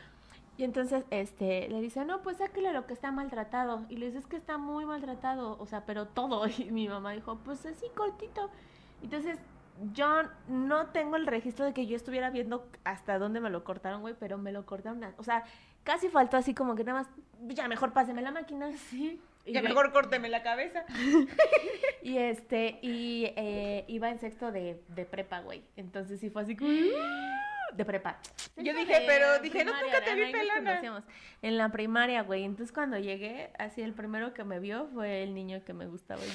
[0.59, 3.86] Y entonces, este, le dice, no, pues sáquele lo que está maltratado.
[3.88, 6.46] Y le dice, es que está muy maltratado, o sea, pero todo.
[6.59, 8.51] Y mi mamá dijo, pues así, cortito.
[9.03, 9.38] Entonces,
[9.94, 14.03] yo no tengo el registro de que yo estuviera viendo hasta dónde me lo cortaron,
[14.03, 15.03] güey, pero me lo cortaron.
[15.16, 15.44] O sea,
[15.82, 17.11] casi faltó así como que nada más,
[17.55, 19.18] ya mejor páseme la máquina, sí.
[19.51, 20.84] Y Ya mejor córteme la cabeza.
[22.03, 25.62] Y este, y eh, iba en sexto de, de prepa, güey.
[25.76, 26.70] Entonces sí fue así como...
[27.76, 28.18] De prepa.
[28.57, 31.05] Yo dije, de pero dije, no, nunca te vi pelona.
[31.40, 32.42] En la primaria, güey.
[32.42, 36.20] Entonces cuando llegué, así el primero que me vio fue el niño que me gustaba.
[36.20, 36.30] Y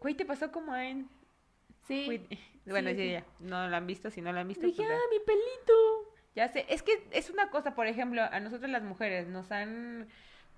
[0.00, 1.10] Güey, te pasó como en...
[1.86, 2.06] sí.
[2.06, 2.26] Güey,
[2.64, 3.24] Bueno, sí, ya.
[3.40, 4.94] No lo han visto, si no lo han visto, Dije, pues ya.
[4.94, 6.14] ah, mi pelito.
[6.34, 10.08] Ya sé, es que es una cosa, por ejemplo, a nosotros las mujeres nos han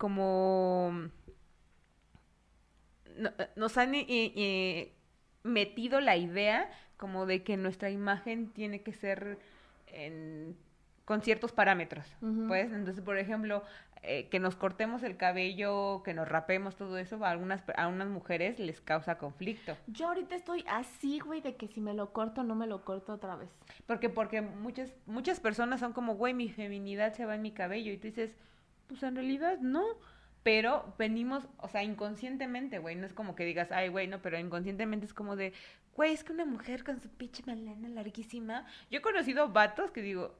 [0.00, 1.10] como...
[3.18, 4.94] no- nos han eh, eh,
[5.42, 9.38] metido la idea como de que nuestra imagen tiene que ser
[9.88, 10.56] en-
[11.04, 12.06] con ciertos parámetros,
[12.46, 13.64] pues, entonces, por ejemplo,
[14.02, 18.08] eh, que nos cortemos el cabello, que nos rapemos, todo eso, a algunas, a unas
[18.08, 19.76] mujeres les causa conflicto.
[19.88, 23.12] Yo ahorita estoy así, güey, de que si me lo corto, no me lo corto
[23.12, 23.50] otra vez.
[23.86, 27.92] Porque, porque muchas, muchas personas son como, güey, mi feminidad se va en mi cabello.
[27.92, 28.30] Y tú dices,
[28.90, 29.84] pues en realidad no.
[30.42, 32.96] Pero venimos, o sea, inconscientemente, güey.
[32.96, 35.52] No es como que digas, ay, güey, no, pero inconscientemente es como de,
[35.94, 38.66] güey, es que una mujer con su pinche melena larguísima.
[38.90, 40.34] Yo he conocido vatos que digo,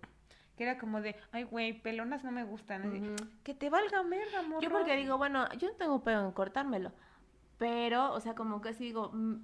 [0.56, 2.88] que era como de, ay, güey, pelonas no me gustan.
[2.88, 3.02] Así.
[3.44, 4.62] Que te valga merda, morro.
[4.62, 6.92] Yo porque digo, bueno, yo no tengo pedo en cortármelo,
[7.58, 9.36] pero, o sea, como que sí digo, mm,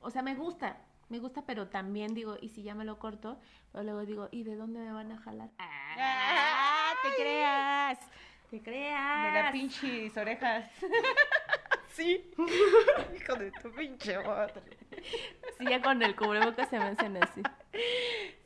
[0.00, 0.78] o sea, me gusta,
[1.10, 3.38] me gusta, pero también digo, y si ya me lo corto,
[3.70, 5.50] pero luego digo, ¿y de dónde me van a jalar?
[5.58, 6.92] ¡Ah!
[7.02, 7.98] ¡Te creas!
[8.52, 9.32] ¡Te creas!
[9.34, 10.70] De la pinches orejas.
[11.88, 12.30] sí.
[13.16, 14.60] Hijo de tu pinche madre.
[15.58, 17.42] Sí, ya con el cubrebocas se me hacen así.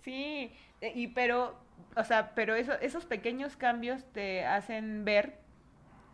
[0.03, 1.59] Sí, eh, y pero,
[1.97, 5.41] o sea, pero eso, esos pequeños cambios te hacen ver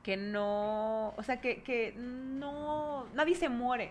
[0.03, 3.90] que no, o sea, que, que no, nadie se muere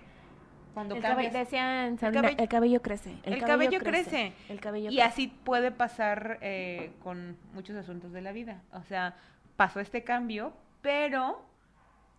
[0.73, 1.27] cuando El cambias.
[1.31, 3.15] cabello, decían, Sabrina, cabello- el cabello crece.
[3.23, 4.33] el cabello crece.
[4.49, 5.03] El cabello Y crece.
[5.03, 8.63] así puede pasar eh, con muchos asuntos de la vida.
[8.73, 9.15] O sea,
[9.61, 11.39] pasó este cambio, pero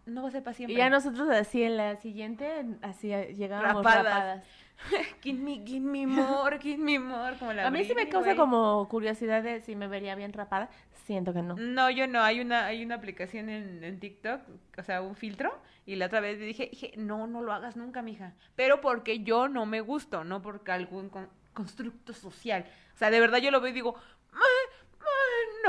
[0.06, 0.74] no va a ser para siempre.
[0.74, 4.04] Y ya nosotros así en la siguiente, así eh, llegábamos Rapadas.
[4.04, 4.44] rapadas.
[5.22, 8.36] Give me, give me more, give me more, como la A mí sí me causa
[8.36, 10.70] como curiosidad de si me vería bien rapada.
[11.04, 11.56] Siento que no.
[11.56, 14.40] No, yo no, hay una, hay una aplicación en, en TikTok,
[14.78, 15.52] o sea, un filtro,
[15.84, 18.34] y la otra vez dije, dije, no, no lo hagas nunca, mija.
[18.54, 22.66] Pero porque yo no me gusto, no porque algún con- constructo social.
[22.94, 23.96] O sea, de verdad yo lo veo y digo,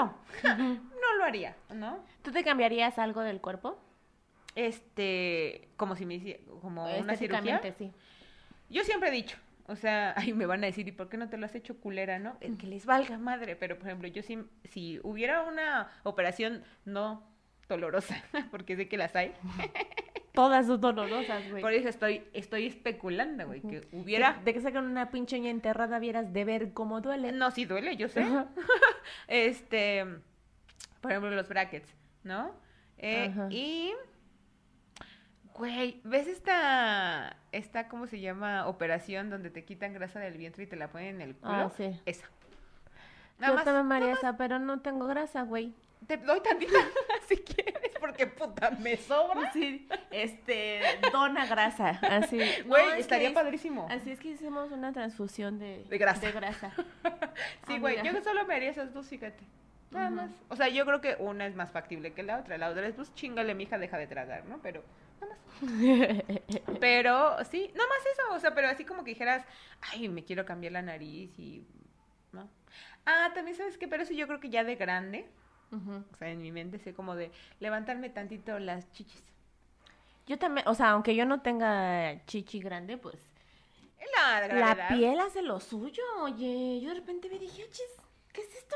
[0.01, 2.03] "Ah, ah, no, no lo haría, ¿no?
[2.21, 3.77] ¿Tú te cambiarías algo del cuerpo?
[4.55, 7.61] Este, como si me hiciera, como una cirugía.
[7.77, 7.91] Sí.
[8.69, 9.37] Yo siempre he dicho,
[9.67, 11.79] o sea, ay, me van a decir, ¿y por qué no te lo has hecho
[11.79, 12.37] culera, no?
[12.41, 17.23] Es que les valga madre, pero por ejemplo, yo sí, si hubiera una operación no
[17.67, 19.33] dolorosa, porque sé que las hay,
[20.33, 21.61] Todas son dolorosas, güey.
[21.61, 24.41] por eso estoy, estoy especulando, güey, que hubiera...
[24.43, 27.31] de que sacan una pinche uña enterrada vieras de ver cómo duele.
[27.31, 28.25] No, sí duele, yo sé.
[29.27, 30.05] Este,
[31.01, 32.51] por ejemplo, los brackets, ¿no?
[32.97, 33.93] Eh, y,
[35.53, 38.65] güey, ¿ves esta, esta, ¿cómo se llama?
[38.67, 41.53] Operación donde te quitan grasa del vientre y te la ponen en el culo.
[41.53, 41.99] Ah, sí.
[42.05, 42.27] Esa.
[43.39, 45.73] Nada Yo más, también me esa, pero no tengo grasa, güey.
[46.07, 46.79] te doy tantita
[47.27, 47.82] si quieres,
[48.17, 49.51] porque puta, me sobra.
[49.53, 52.37] Sí, este, dona grasa, así.
[52.65, 53.87] Güey, No, que estaría es- padrísimo.
[53.89, 56.25] Así es que hicimos una transfusión de, De grasa.
[56.27, 56.71] De grasa.
[57.67, 59.43] Sí, Ah, güey, yo solo me haría esas dos, fíjate.
[59.91, 60.31] Nada más.
[60.49, 62.57] O sea, yo creo que una es más factible que la otra.
[62.57, 64.59] La otra es, pues, chingale, mija, deja de tragar, ¿no?
[64.61, 64.83] Pero,
[65.21, 66.79] nada más.
[66.79, 68.33] Pero, sí, nada más eso.
[68.35, 69.45] O sea, pero así como que dijeras,
[69.91, 71.65] ay, me quiero cambiar la nariz y.
[72.31, 72.49] ¿No?
[73.05, 75.27] Ah, también sabes qué, pero eso yo creo que ya de grande,
[75.73, 76.03] Ujú.
[76.11, 79.23] o sea, en mi mente, sé como de levantarme tantito las chichis.
[80.27, 83.17] Yo también, o sea, aunque yo no tenga chichi grande, pues
[84.15, 86.79] La la piel hace lo suyo, oye.
[86.81, 87.85] Yo de repente me dije, "Achis,
[88.31, 88.75] ¿qué es esto?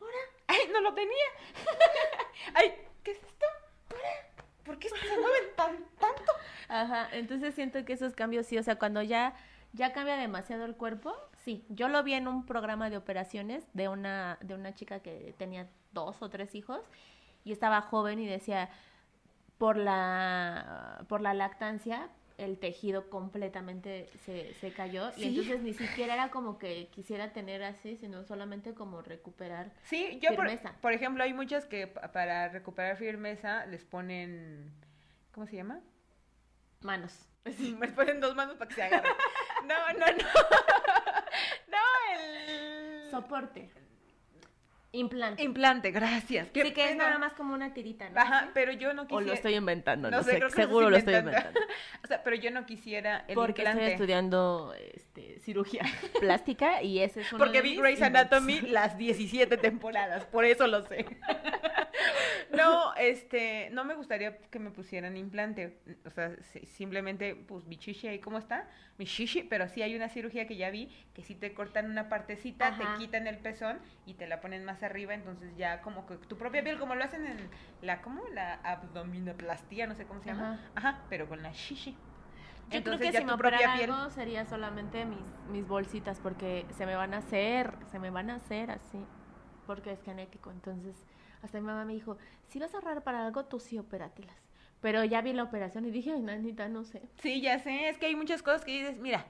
[0.00, 0.16] Ahora.
[0.48, 1.14] ¡Ay, no lo tenía!
[2.54, 3.46] ¡Ay, qué es esto!
[3.90, 4.08] Ahora,
[4.64, 6.32] ¿Por qué se mueven tan, tanto?
[6.68, 9.34] Ajá, entonces siento que esos cambios sí, o sea, cuando ya,
[9.72, 11.14] ya cambia demasiado el cuerpo,
[11.44, 11.64] sí.
[11.68, 15.68] Yo lo vi en un programa de operaciones de una, de una chica que tenía
[15.92, 16.80] dos o tres hijos
[17.44, 18.68] y estaba joven y decía,
[19.58, 25.28] por la, por la lactancia, el tejido completamente se, se cayó y Sí.
[25.28, 29.72] entonces ni siquiera era como que quisiera tener así, sino solamente como recuperar.
[29.82, 30.74] Sí, yo por, Firmeza.
[30.80, 34.72] por ejemplo hay muchas que pa- para recuperar firmeza les ponen,
[35.32, 35.80] ¿cómo se llama?
[36.80, 37.26] Manos.
[37.44, 39.12] Les ponen dos manos para que se agarren.
[39.66, 40.28] No, no, no.
[41.70, 41.78] No,
[42.14, 43.10] el...
[43.10, 43.70] Soporte.
[44.92, 45.40] Implante.
[45.44, 46.48] Implante, gracias.
[46.50, 48.20] Qué Sí, que es nada más como una tirita, ¿no?
[48.20, 49.26] Ajá, pero yo no O quisiera...
[49.26, 51.60] lo estoy inventando, no, No sé, sé, creo que seguro lo estoy inventando.
[52.04, 53.82] O sea, pero yo no quisiera el Porque implante.
[53.82, 55.82] estoy estudiando este, cirugía
[56.20, 58.02] plástica y ese es uno Porque de vi Grey's.
[58.02, 61.06] Anatomy las 17 temporadas, por eso lo sé.
[62.62, 65.80] No, este, no me gustaría que me pusieran implante.
[66.04, 68.68] O sea, si- simplemente, pues mi chichi ahí, ¿cómo está?
[68.98, 72.08] Mi chichi, pero sí hay una cirugía que ya vi que sí te cortan una
[72.08, 72.78] partecita, Ajá.
[72.78, 76.36] te quitan el pezón y te la ponen más arriba, entonces ya como que tu
[76.38, 77.50] propia piel, como lo hacen en
[77.80, 78.22] la, ¿cómo?
[78.34, 80.72] La abdominoplastía, no sé cómo se llama.
[80.74, 81.98] Ajá, pero con la chichi.
[82.68, 83.90] Yo Entonces creo que si me propia operara piel.
[83.90, 88.30] algo sería solamente mis, mis bolsitas porque se me van a hacer, se me van
[88.30, 89.08] a hacer así,
[89.66, 90.50] porque es genético.
[90.50, 91.04] Entonces,
[91.42, 92.16] hasta mi mamá me dijo,
[92.48, 94.36] si vas a ahorrar para algo, tú sí opératelas.
[94.80, 97.02] Pero ya vi la operación y dije, ay, nanita, no sé.
[97.18, 99.26] Sí, ya sé, es que hay muchas cosas que dices, mira,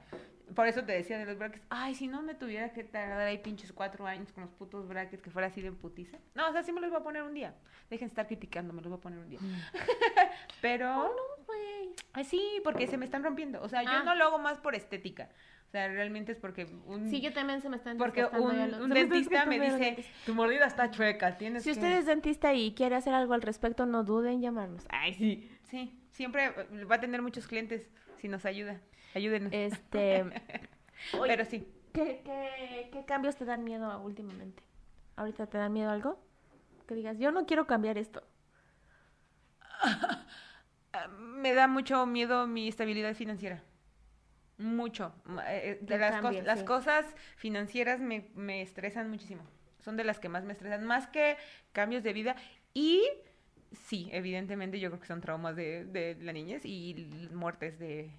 [0.54, 3.38] por eso te decía de los brackets, ay, si no me tuviera que tardar ahí
[3.38, 6.18] pinches cuatro años con los putos brackets, que fuera así de putiza.
[6.34, 7.54] No, o sea, sí me los voy a poner un día.
[7.88, 9.40] Dejen de estar criticando, me los voy a poner un día.
[10.60, 11.10] Pero, No,
[11.46, 12.24] güey.
[12.24, 13.60] sí, porque se me están rompiendo.
[13.62, 14.02] O sea, yo Ah.
[14.04, 15.28] no lo hago más por estética.
[15.70, 18.80] O sea, realmente es porque un, Sí, yo también se me están porque un, los-
[18.80, 21.74] un dentista me dice, tu mordida está chueca, tienes Si que...
[21.74, 24.84] usted es dentista y quiere hacer algo al respecto, no duden en llamarnos.
[24.88, 25.48] Ay, sí.
[25.62, 26.50] Sí, siempre
[26.90, 28.80] va a tener muchos clientes si nos ayuda.
[29.14, 29.52] Ayúdenos.
[29.52, 31.68] Este, oye, Pero sí.
[31.92, 34.64] ¿qué, qué, qué cambios te dan miedo últimamente?
[35.14, 36.20] ¿Ahorita te dan miedo algo?
[36.88, 38.24] Que digas, yo no quiero cambiar esto.
[40.92, 43.62] Ah, Me da mucho miedo mi estabilidad financiera.
[44.60, 45.14] Mucho.
[45.24, 47.06] Ma- eh, De Que las, las cosas
[47.36, 49.42] financieras me, me estresan muchísimo.
[49.78, 51.36] Son de las que más me estresan, más que
[51.72, 52.36] cambios de vida.
[52.74, 53.02] Y
[53.72, 58.10] sí, evidentemente yo creo que son traumas de, de la niñez y muertes de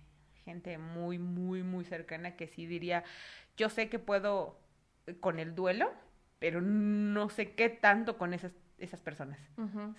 [0.44, 3.04] gente muy, muy, muy cercana que sí diría,
[3.58, 4.60] yo sé que puedo
[5.06, 5.92] eh, con el duelo,
[6.40, 9.40] pero no sé qué tanto con esas, esas personas.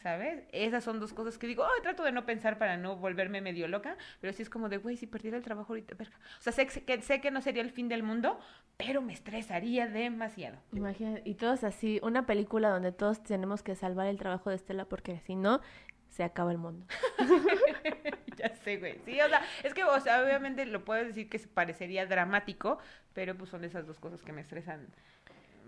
[0.03, 0.45] ¿Sabes?
[0.53, 3.69] Esas son dos cosas que digo, "Ay, trato de no pensar para no volverme medio
[3.69, 6.17] loca, pero sí es como de, güey, si perdiera el trabajo ahorita, verga.
[6.39, 8.39] O sea, sé que, sé que no sería el fin del mundo,
[8.77, 10.59] pero me estresaría demasiado.
[10.73, 14.85] Imagínate, y todos así, una película donde todos tenemos que salvar el trabajo de Estela
[14.85, 15.61] porque si no,
[16.09, 16.87] se acaba el mundo.
[18.37, 18.99] ya sé, güey.
[19.05, 22.79] Sí, o sea, es que, o sea, obviamente lo puedes decir que parecería dramático,
[23.15, 24.89] pero pues son esas dos cosas que me estresan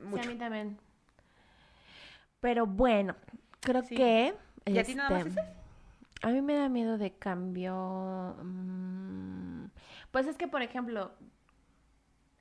[0.03, 0.23] mucho.
[0.23, 0.79] Sí, a mí también.
[2.45, 3.17] Pero bueno,
[3.61, 3.95] creo Sí.
[3.97, 4.35] que...
[4.67, 5.55] ¿Y a ti nada más este, esas?
[6.21, 8.37] A mí me da miedo de cambio.
[8.43, 9.65] mm,
[10.11, 11.13] Pues es que, por ejemplo,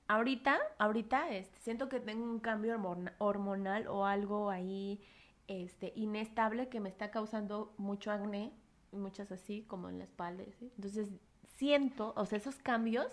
[0.09, 4.99] ahorita, ahorita, este, siento que tengo un cambio hormona- hormonal o algo ahí,
[5.47, 8.51] este, inestable que me está causando mucho acné
[8.91, 10.43] y muchas así, como en la espalda.
[10.75, 11.07] Entonces,
[11.55, 13.07] siento, o sea, esos cambios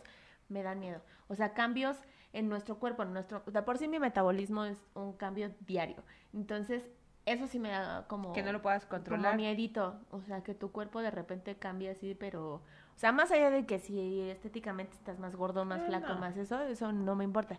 [0.49, 1.03] me dan miedo.
[1.28, 1.97] O sea, cambios
[2.33, 6.03] en nuestro cuerpo, en nuestro, o sea, por sí mi metabolismo es un cambio diario.
[6.33, 6.89] Entonces,
[7.26, 9.37] eso sí me da como Que no lo puedas como controlar.
[9.37, 12.62] miedito, o sea, que tu cuerpo de repente cambie así, pero, o
[12.97, 16.18] sea, más allá de que si estéticamente estás más gordo, más Eh, flaco, no.
[16.20, 17.59] más eso, eso no me importa.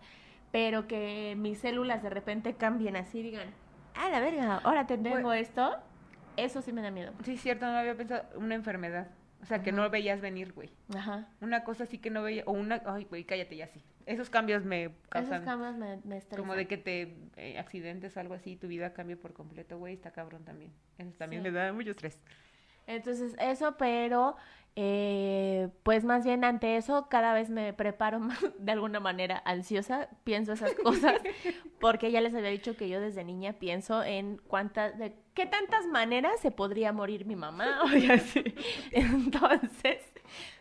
[0.51, 3.49] Pero que mis células de repente cambien así, digan,
[3.95, 5.76] ah, la verga, ahora te tengo Pues- esto,
[6.38, 7.13] eso sí me da miedo.
[7.24, 8.24] Sí, cierto, no había pensado.
[8.38, 9.07] Una enfermedad.
[9.41, 10.69] O sea, que no veías venir, güey.
[10.95, 11.28] Ajá.
[11.41, 13.82] Una cosa así que no veía, o una, ay, güey, cállate ya sí.
[14.05, 16.39] Esos cambios me Esos causan cambios me, me estresan.
[16.39, 19.93] como de que te eh, accidentes o algo así, tu vida cambie por completo, güey,
[19.93, 20.71] está cabrón también.
[20.97, 21.49] Eso también Sí.
[21.49, 22.19] me da mucho estrés.
[22.87, 24.35] Entonces, eso, pero
[24.75, 30.09] eh, pues más bien ante eso cada vez me preparo más de alguna manera ansiosa,
[30.23, 31.21] pienso esas cosas,
[31.79, 35.85] porque ya les había dicho que yo desde niña pienso en cuántas, de qué tantas
[35.87, 38.43] maneras se podría morir mi mamá, o así.
[38.91, 40.01] Entonces,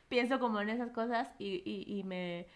[0.09, 2.47] pienso como en esas cosas y, y, y me,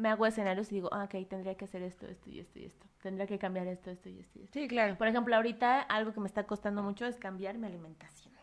[0.00, 2.64] me hago escenarios y digo, ah, ok, tendría que hacer esto, esto y esto y
[2.64, 4.58] esto, tendría que cambiar esto, esto y esto y esto.
[4.58, 4.96] Sí, claro.
[4.96, 8.34] Por ejemplo, ahorita algo que me está costando mucho es cambiar mi alimentación.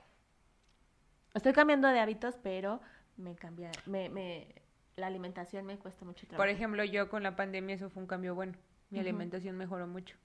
[1.34, 2.82] Estoy cambiando de hábitos, pero
[3.18, 4.56] me cambia, me, me,
[4.96, 6.42] la alimentación me cuesta mucho trabajo.
[6.42, 8.54] Por ejemplo, yo con la pandemia eso fue un cambio bueno.
[8.90, 10.16] Mi alimentación mejoró mucho.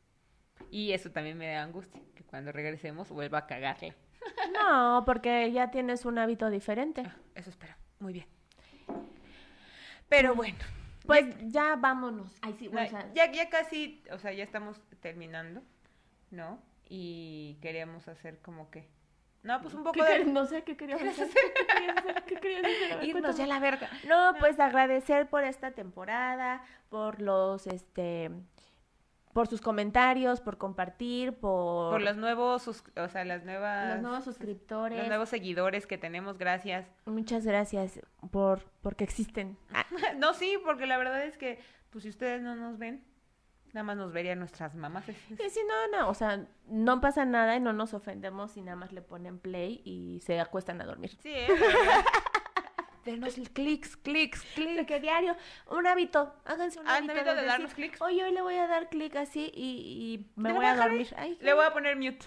[0.71, 3.95] Y eso también me da angustia, que cuando regresemos vuelva a cagarle.
[4.53, 7.03] No, porque ya tienes un hábito diferente.
[7.05, 7.75] Ah, eso espero.
[7.99, 8.27] Muy bien.
[10.09, 10.59] Pero bueno.
[11.07, 12.33] Pues ya vámonos.
[12.43, 15.63] Ay, sí, No, o sea, ya, ya casi, o sea, ya estamos terminando,
[16.31, 16.63] ¿no?
[16.89, 18.89] Y queremos hacer como que
[19.43, 20.25] No, pues un poco ¿Qué de...
[20.27, 21.29] No sé qué querías hacer.
[21.55, 22.25] ¿Qué querías hacer?
[22.25, 23.05] ¿Qué querías hacer?
[23.05, 23.89] Irnos a la verga.
[24.07, 28.31] No, pues agradecer por esta temporada, por los, este,
[29.33, 33.95] por sus comentarios, por compartir, por, Por los nuevos, sus- o sea, las nuevas...
[33.95, 34.99] los nuevos suscriptores.
[34.99, 36.87] los nuevos seguidores que tenemos, gracias.
[37.07, 39.57] Muchas gracias por porque existen.
[39.73, 39.87] Ah,
[40.19, 41.59] No, sí, porque la verdad es que,
[41.91, 43.05] pues si ustedes no nos ven,
[43.73, 45.09] nada más nos verían nuestras mamás.
[45.09, 48.53] Es- es- y si no, no, o sea, no pasa nada y no nos ofendemos
[48.53, 51.17] si nada más le ponen play y se acuestan a dormir.
[51.23, 51.49] Sí, ¿eh?
[53.05, 54.87] Denos clics, clics, De clics.
[54.87, 55.37] que diario,
[55.71, 58.01] un hábito, háganse un Ah, hábito hábito de decir, darnos clics.
[58.01, 61.09] Oye, hoy le voy a dar clic así y, y me voy a dormir.
[61.17, 62.27] Ay, Le voy a poner mute.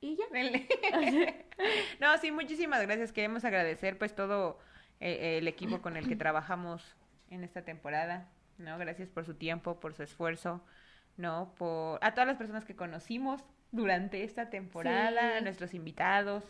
[0.00, 0.24] Y ya.
[2.00, 3.10] No, sí, muchísimas gracias.
[3.12, 4.58] Queremos agradecer pues todo
[5.00, 6.94] eh, el equipo con el que trabajamos
[7.30, 8.28] en esta temporada,
[8.58, 8.78] ¿no?
[8.78, 10.64] Gracias por su tiempo, por su esfuerzo,
[11.16, 11.52] ¿no?
[11.58, 13.42] Por a todas las personas que conocimos
[13.72, 15.38] durante esta temporada, Sí.
[15.38, 16.44] a nuestros invitados,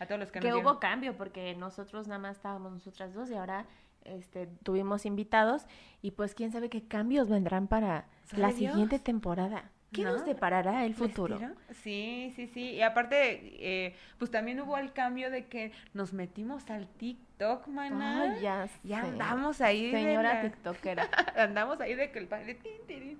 [0.00, 3.30] a todos los que, Que nos hubo cambio porque nosotros nada más estábamos nosotras dos
[3.30, 3.66] y ahora
[4.04, 5.66] este tuvimos invitados
[6.02, 8.72] y pues quién sabe qué cambios vendrán para ¿Sabe la Dios?
[8.72, 9.70] siguiente temporada.
[9.92, 10.12] ¿Qué ¿No?
[10.12, 11.36] nos deparará el futuro?
[11.82, 12.70] Sí, sí, sí.
[12.74, 13.40] Y aparte,
[13.88, 18.22] eh, pues también hubo el cambio de que nos metimos al TikTok, maná.
[18.22, 19.08] Ay, ya, Ya sé.
[19.08, 21.08] andamos ahí de Señora la- tiktokera.
[21.36, 23.18] andamos ahí de que el padre tin, tirin,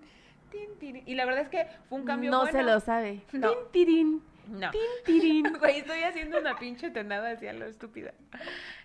[0.53, 1.03] tin, tirin.
[1.07, 2.53] y la verdad es que fue un cambio no bueno.
[2.57, 3.21] se lo sabe.
[3.33, 3.51] No.
[3.51, 4.71] Tin, tirin, no.
[5.05, 8.13] Tin, güey estoy haciendo una pinche tonada hacia lo estúpida.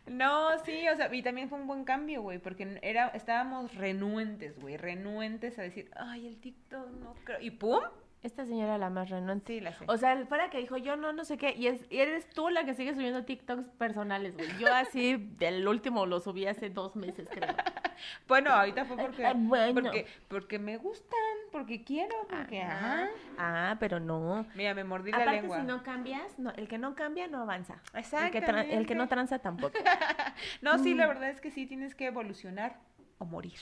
[0.07, 4.59] No sí o sea y también fue un buen cambio güey porque era estábamos renuentes
[4.59, 7.81] güey renuentes a decir ay el TikTok no creo y pum
[8.25, 9.53] Esta señora la más renuente.
[9.53, 11.85] sí la sé O sea, fuera que dijo yo no, no sé qué, y, es,
[11.91, 14.47] y eres tú la que sigue subiendo TikToks personales, güey.
[14.57, 17.53] Yo así, del último lo subí hace dos meses, creo.
[18.27, 19.81] bueno ahorita fue porque bueno.
[19.81, 21.19] porque porque me gustan
[21.51, 24.45] porque quiero porque ajá Ah, pero no.
[24.55, 27.41] mira me mordí la Aparte, lengua si no cambias, no, el que no cambia no
[27.41, 27.81] avanza.
[27.93, 28.75] El Exactamente.
[28.75, 29.77] el que no tranza tampoco.
[30.61, 30.97] No, sí, Mm.
[30.97, 32.79] la verdad es que sí tienes que evolucionar
[33.19, 33.53] o morir.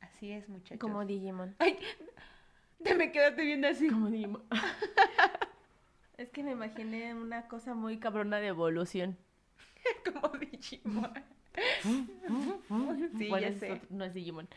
[0.00, 0.78] Así es, muchachos.
[0.80, 1.54] Como Digimon.
[1.58, 1.78] Ay,
[2.84, 3.88] te me quedaste viendo así.
[3.88, 4.42] Como Digimon.
[6.18, 9.16] es que me imaginé una cosa muy cabrona de evolución.
[10.12, 11.12] Como Digimon.
[13.18, 13.72] sí, Bueno, ya sé.
[13.72, 14.48] otro- no es Digimon.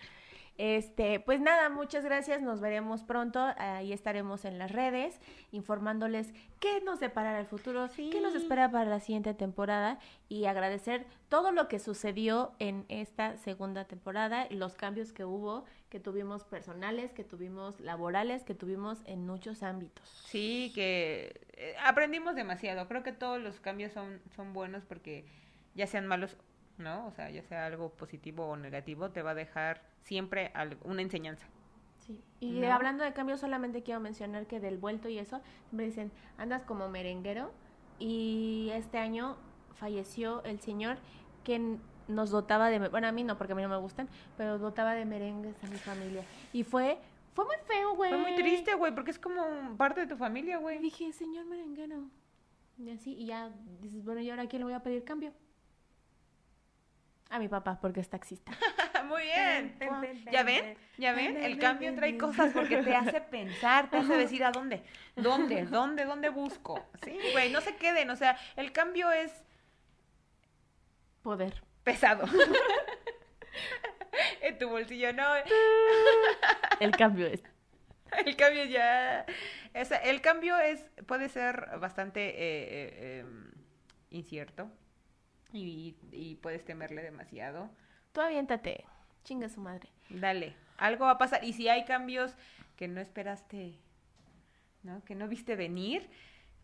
[0.57, 5.19] Este, pues nada, muchas gracias, nos veremos pronto, ahí estaremos en las redes
[5.51, 8.37] informándoles qué nos deparará el futuro, qué nos Sí.
[8.37, 9.97] espera para la siguiente temporada
[10.29, 15.65] y agradecer todo lo que sucedió en esta segunda temporada y los cambios que hubo,
[15.89, 20.07] que tuvimos personales, que tuvimos laborales, que tuvimos en muchos ámbitos.
[20.27, 22.87] Sí, que eh, aprendimos demasiado.
[22.87, 25.25] Creo que todos los cambios son, son buenos porque
[25.73, 26.37] ya sean malos,
[26.77, 27.07] ¿no?
[27.07, 30.51] O sea, ya sea algo positivo o negativo, te va a dejar siempre
[30.83, 31.47] una enseñanza.
[31.99, 32.21] Sí.
[32.39, 32.71] Y ¿No?
[32.73, 35.41] hablando de cambios, solamente quiero mencionar que del vuelto y eso,
[35.71, 37.51] me dicen, andas como merenguero
[37.99, 39.37] y este año
[39.75, 40.97] falleció el señor
[41.43, 41.77] que
[42.07, 44.93] nos dotaba de, bueno, a mí no, porque a mí no me gustan, pero dotaba
[44.93, 46.23] de merengues a mi familia.
[46.51, 46.97] Y fue,
[47.33, 48.11] fue muy feo, güey.
[48.11, 50.79] Fue muy triste, güey, porque es como parte de tu familia, Y güey.
[50.79, 52.09] dije, señor merenguero.
[52.77, 53.51] Y así, y ya
[53.81, 55.31] dices, bueno, ¿y ahora a quién le voy a pedir cambio?
[57.29, 58.51] A mi papá, porque es taxista.
[59.13, 59.77] Muy bien.
[60.31, 60.75] ¿Ya ven?
[60.97, 61.37] ¿Ya ven?
[61.37, 64.83] El cambio trae cosas porque te hace pensar, te hace decir a dónde,
[65.15, 66.83] dónde, dónde, dónde busco.
[67.03, 68.09] Sí, güey, no se queden.
[68.09, 69.43] O sea, el cambio es
[71.21, 71.61] Poder.
[71.83, 72.25] pesado.
[74.41, 75.23] en tu bolsillo, no.
[76.79, 77.43] El cambio es.
[78.25, 79.25] El cambio ya.
[79.73, 83.51] o sea, el cambio es puede ser bastante eh, eh, em,
[84.11, 84.69] incierto
[85.51, 87.71] y, y puedes temerle demasiado.
[88.11, 88.85] Tú aviéntate.
[89.23, 89.89] Chinga su madre.
[90.09, 91.43] Dale, algo va a pasar.
[91.43, 92.35] Y si hay cambios
[92.75, 93.79] que no esperaste,
[94.83, 95.03] ¿no?
[95.05, 96.09] Que no viste venir,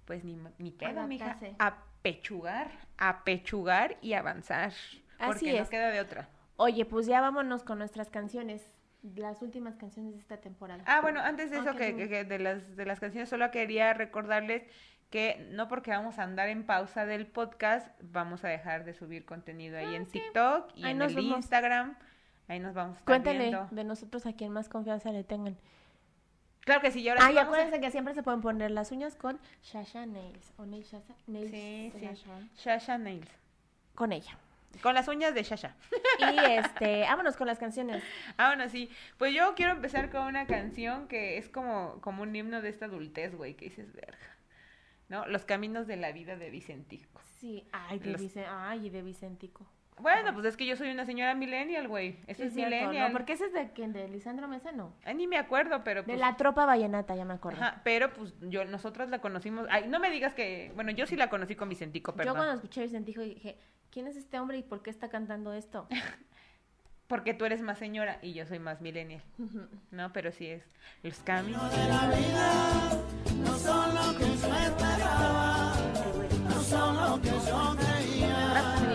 [0.05, 1.25] pues ni, ni pedo, mija.
[1.25, 1.55] Adaptarse.
[1.59, 4.73] A pechugar, a pechugar y avanzar.
[5.17, 5.69] Porque Así no es.
[5.69, 6.29] queda de otra.
[6.57, 8.69] Oye, pues ya vámonos con nuestras canciones.
[9.15, 10.83] Las últimas canciones de esta temporada.
[10.85, 13.93] Ah, bueno, antes de eso, que, que- que de, las, de las canciones, solo quería
[13.93, 14.63] recordarles
[15.09, 19.25] que no porque vamos a andar en pausa del podcast, vamos a dejar de subir
[19.25, 20.19] contenido ahí Ah, en sí.
[20.19, 21.17] TikTok y Ahí en el.
[21.17, 21.97] Instagram.
[22.49, 23.67] Ahí nos vamos Cuéntale viendo.
[23.71, 25.55] de nosotros a quien más confianza le tengan.
[26.61, 28.71] Claro que sí, y ahora Ah, sí y a- acuérdense que siempre se pueden poner
[28.71, 30.53] las uñas con Shasha Nails.
[30.57, 31.15] O Nails Shasha.
[31.27, 32.05] Nails Sí, sí.
[32.05, 32.39] Shasha.
[32.57, 33.29] Shasha Nails.
[33.95, 34.37] Con ella.
[34.83, 35.75] Con las uñas de Shasha.
[36.19, 38.03] Y este, vámonos con las canciones.
[38.37, 38.89] Ah, bueno, sí.
[39.17, 42.85] Pues yo quiero empezar con una canción que es como, como un himno de esta
[42.85, 44.17] adultez, güey, que dices, verga.
[45.07, 45.25] ¿No?
[45.27, 47.19] Los caminos de la vida de Vicentico.
[47.39, 49.65] Sí, ay, de, Los- Vicen- ay, de Vicentico.
[50.01, 52.19] Bueno, pues es que yo soy una señora millennial, güey.
[52.27, 53.11] Eso Sí, es cierto, millennial.
[53.11, 53.17] ¿no?
[53.17, 54.93] Porque ese es de quién, de Lisandro Mesa, no.
[55.05, 56.19] Ay, ni me acuerdo, pero De pues...
[56.19, 57.61] la tropa vallenata, ya me acuerdo.
[57.61, 59.67] Ajá, pero pues yo, nosotros la conocimos...
[59.69, 60.71] Ay, no me digas que...
[60.75, 62.35] Bueno, yo sí la conocí con Vicentico, Yo perdón.
[62.37, 63.57] cuando escuché Vicentico dije,
[63.91, 65.87] ¿quién es este hombre y por qué está cantando esto?
[67.07, 69.23] Porque tú eres más señora y yo soy más millennial.
[69.91, 70.63] No, pero sí es
[71.01, 71.61] los caminos.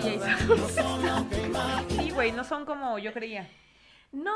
[0.03, 0.19] Sí,
[2.25, 3.47] güey, no son como yo creía.
[4.11, 4.35] No,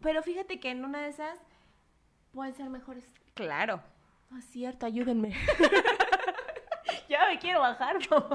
[0.00, 1.38] pero fíjate que en una de esas
[2.32, 3.04] pueden ser mejores.
[3.34, 3.80] Claro.
[4.30, 5.32] No es cierto, ayúdenme.
[7.08, 7.98] ya me quiero bajar.
[8.10, 8.28] ¿no?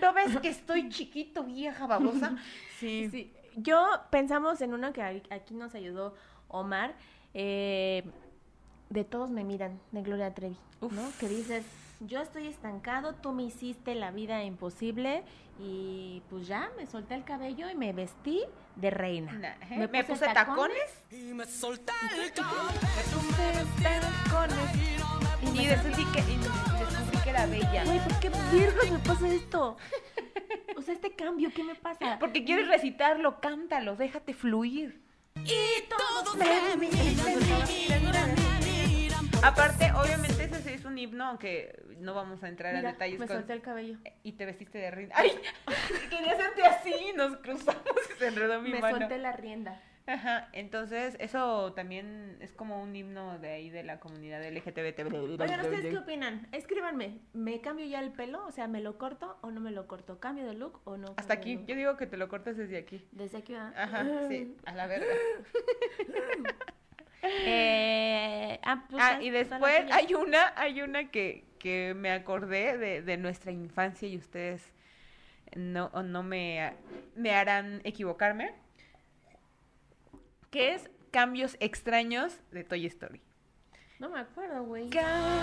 [0.00, 2.36] ¿No ves que estoy chiquito, vieja babosa?
[2.82, 3.08] Sí.
[3.12, 6.16] Sí, yo pensamos en una que aquí nos ayudó
[6.48, 6.96] Omar,
[7.32, 8.02] eh,
[8.90, 10.92] de todos me miran, de Gloria Trevi, Uf.
[10.92, 11.08] ¿no?
[11.20, 11.64] Que dices,
[12.06, 15.22] yo estoy estancado, tú me hiciste la vida imposible
[15.60, 18.42] y pues ya me solté el cabello y me vestí
[18.76, 19.32] de reina.
[19.32, 19.88] Nah, ¿eh?
[19.88, 24.92] Me, puse, tacones tacones, Y me solté el me puse tacones
[25.54, 27.84] y descubrí que, y descubrí que era bella.
[27.84, 29.76] Güey, ¿por qué virgos me pasa esto?
[30.76, 32.18] O sea, este cambio, ¿qué me pasa?
[32.18, 35.02] Porque quieres recitarlo, cántalo, déjate fluir.
[35.44, 38.34] Y todos me me miran,
[39.42, 40.41] Aparte, obviamente
[40.92, 43.36] un himno, aunque no vamos a entrar Mira, en detalles me con...
[43.36, 43.98] solté el cabello.
[44.22, 45.14] Y te vestiste de reina.
[45.16, 45.30] ¡Ay!
[46.10, 47.82] Quería hacerte así, nos cruzamos
[48.14, 48.98] y se enredó mi Me mano.
[48.98, 49.80] solté la rienda.
[50.06, 55.40] Ajá, entonces eso también es como un himno de ahí de la comunidad LGTB.
[55.40, 56.48] Oigan, ¿ustedes qué opinan?
[56.50, 58.44] Escríbanme, ¿me cambio ya el pelo?
[58.46, 60.18] O sea, ¿me lo corto o no me lo corto?
[60.18, 61.14] ¿Cambio de look o no?
[61.16, 63.06] Hasta aquí, yo digo que te lo cortes desde aquí.
[63.12, 63.72] Desde aquí va.
[63.76, 65.06] Ajá, sí, a la verga.
[67.22, 73.02] Eh, ah, pues, Ah, y después hay una, hay una que, que me acordé de,
[73.02, 74.72] de nuestra infancia y ustedes
[75.54, 76.72] no, no me,
[77.14, 78.54] me harán equivocarme,
[80.50, 83.20] que es Cambios extraños de Toy Story.
[83.98, 84.88] No me acuerdo, güey.
[84.88, 85.38] Cambios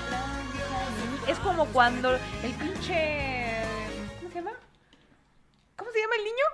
[0.00, 1.28] extraños.
[1.28, 3.62] Es como cuando el pinche...
[4.18, 4.52] ¿Cómo se llama?
[5.76, 6.44] ¿Cómo se llama el niño?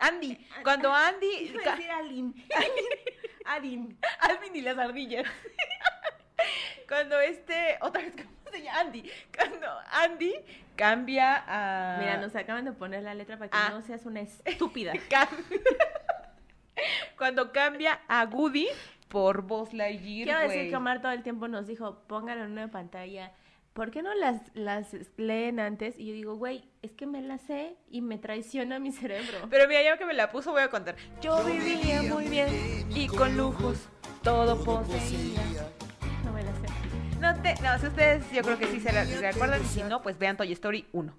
[0.00, 0.36] Andy.
[0.62, 1.26] Cuando Andy...
[1.50, 2.46] Iba a decir Alin.
[3.44, 3.98] Alin.
[4.20, 5.26] Alvin y las ardillas.
[6.88, 8.80] Cuando este, otra vez, ¿cómo se llama?
[8.80, 9.10] Andy.
[9.36, 10.34] Cuando Andy
[10.76, 11.98] cambia a...
[11.98, 13.70] Mira, nos acaban de poner la letra para que Ah.
[13.70, 14.92] no seas una estúpida.
[17.16, 18.68] Cuando cambia a Woody
[19.08, 22.68] por Buzz Lightyear, Quiero decir que Omar todo el tiempo nos dijo, pónganlo en una
[22.68, 23.32] pantalla.
[23.76, 24.86] ¿Por qué no las, las
[25.18, 25.98] leen antes?
[25.98, 29.46] Y yo digo, güey, es que me las sé y me traiciona mi cerebro.
[29.50, 30.96] Pero mira, ya que me la puso, voy a contar.
[31.20, 32.48] Yo vivía muy bien
[32.88, 33.86] y con lujos
[34.22, 35.42] todo poseía.
[36.24, 36.68] No me las sé.
[37.20, 39.82] No te, no, si ustedes yo creo que sí se, la, se acuerdan y si
[39.82, 41.14] no, pues vean Toy Story 1.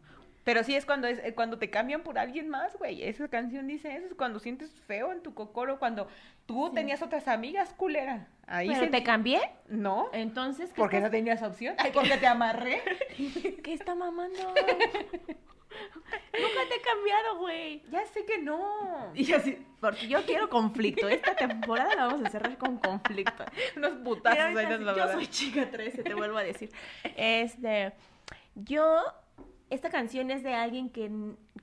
[0.48, 3.04] Pero sí es cuando es eh, cuando te cambian por alguien más, güey.
[3.04, 6.08] Esa canción dice eso, es cuando sientes feo en tu cocoro, cuando
[6.46, 8.30] tú tenías otras amigas, culera.
[8.48, 9.42] Ahí ¿Pero se te cambié?
[9.68, 10.10] ¿No?
[10.14, 11.76] Entonces, ¿qué, ¿Por qué no tenías opción?
[11.78, 12.82] Ay, porque te amarré.
[13.62, 14.40] ¿qué está mamando?
[14.48, 17.84] Nunca te he cambiado, güey.
[17.92, 19.12] ya sé que no.
[19.16, 21.10] Y así, porque yo quiero conflicto.
[21.10, 23.44] Esta temporada la vamos a cerrar con conflicto.
[23.76, 26.72] Unos putazos ahí yo soy chica 13, te vuelvo a decir.
[27.18, 27.92] Este,
[28.56, 29.04] yo,
[29.70, 31.12] esta canción es de alguien que,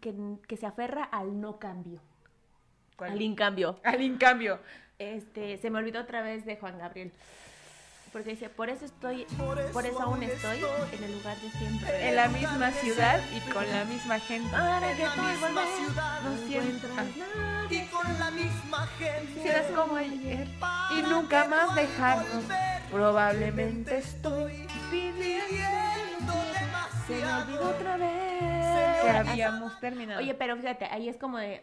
[0.01, 0.15] que,
[0.47, 2.01] que se aferra al no cambio,
[2.97, 3.13] ¿Cuál?
[3.13, 3.79] al incambio.
[3.85, 4.61] Al incambio.
[4.99, 7.13] Este, se me olvidó otra vez de Juan Gabriel.
[8.13, 9.25] Porque dice, por eso estoy,
[9.73, 10.61] por eso aún estoy
[10.93, 12.09] en el lugar de siempre.
[12.09, 14.49] En la misma ciudad y con la misma gente.
[14.53, 17.83] Para que el misma mundo ciudad no siempre- encuentres nadie.
[17.83, 19.43] y con la misma gente.
[19.43, 20.47] Serás como ayer
[20.97, 22.45] y nunca más dejarnos.
[22.93, 26.14] Probablemente estoy pidiendo
[27.07, 29.03] Se me olvidó otra vez.
[29.03, 30.21] que habíamos terminado.
[30.21, 31.63] Oye, pero fíjate, ahí es como de,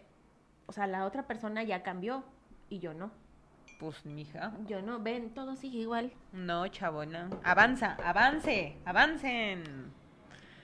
[0.67, 2.23] o sea, la otra persona ya cambió
[2.69, 3.11] y yo no.
[3.79, 6.11] pues mija, Yo no, ven, todo sigue igual.
[6.31, 7.29] no, chabona.
[7.43, 9.91] Avanza, avance, avancen.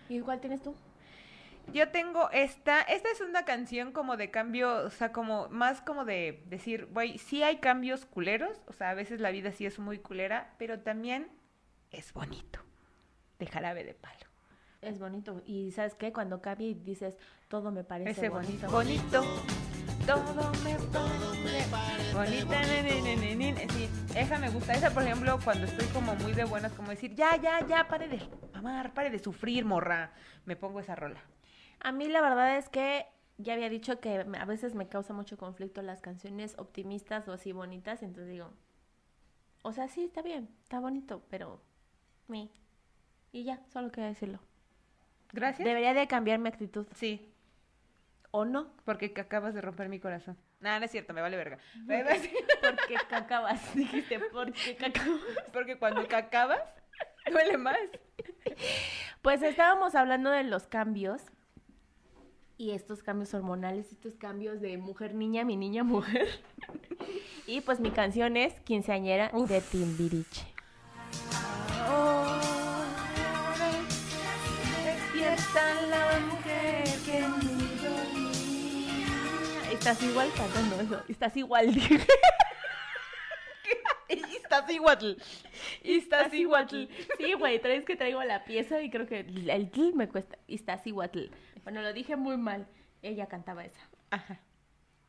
[0.10, 0.76] ¿Y cuál tienes tú?
[1.74, 6.06] Yo tengo esta, esta es una canción como de cambio, o sea, como más como
[6.06, 9.78] de decir, güey, sí hay cambios culeros, o sea, a veces la vida sí es
[9.80, 11.28] muy culera, pero también
[11.92, 12.60] es bonito.
[13.40, 14.27] De jarabe de palo.
[14.82, 15.42] Es bonito.
[15.46, 16.14] Y ¿sabes qué?
[16.14, 17.16] Cuando cambia y dices,
[17.48, 18.70] todo me parece Ese bonito.
[18.70, 19.24] bonito.
[20.06, 20.76] Todo me
[21.70, 22.64] parece bonita.
[23.74, 24.74] Sí, esa me gusta.
[24.74, 28.08] Esa, por ejemplo, cuando estoy como muy de buenas, como decir, ya, ya, ya, pare
[28.08, 28.22] de
[28.54, 30.12] amar, pare de sufrir, morra.
[30.46, 31.22] Me pongo esa rola.
[31.80, 33.08] A mí la verdad es que
[33.38, 37.52] ya había dicho que a veces me causa mucho conflicto las canciones optimistas o así
[37.52, 38.52] bonitas, entonces digo,
[39.62, 41.62] o sea, sí, está bien, está bonito, pero...
[42.28, 42.50] Me.
[43.32, 44.40] Y ya, solo quería decirlo.
[45.34, 45.66] Gracias.
[45.66, 46.88] Debería de cambiar mi actitud.
[46.96, 47.34] Sí,
[48.32, 48.72] ¿O no?
[48.86, 50.38] porque que acabas de romper mi corazón.
[50.60, 51.60] Nada, no es cierto, me vale verga.
[51.74, 51.82] Sí,
[52.62, 55.22] Porque cacabas, dijiste, porque cacabas.
[55.54, 56.62] Porque cuando acabas,
[57.32, 57.78] duele más.
[59.22, 61.22] Pues estábamos hablando de los cambios
[62.58, 66.28] y estos cambios hormonales, estos cambios de mujer niña, mi niña mujer.
[67.50, 70.46] Y pues mi canción es Quinceañera de Timbiriche.
[75.98, 79.72] La mujer que ni dormía.
[79.72, 81.04] Estás igual cantando eso.
[81.08, 82.00] Estás igual, dije.
[84.10, 85.18] Estás igual.
[85.84, 86.90] Estás igual.
[87.18, 90.38] Sí, güey, traes que traigo la pieza y creo que el tl me cuesta.
[90.48, 91.32] Estás igual.
[91.64, 92.68] Bueno, lo dije muy mal.
[93.02, 93.80] Ella cantaba esa.
[94.10, 94.40] Ajá.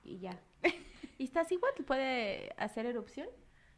[0.03, 0.39] Y ya.
[1.19, 1.73] ¿Estás igual?
[1.87, 3.29] ¿Puede hacer erupción?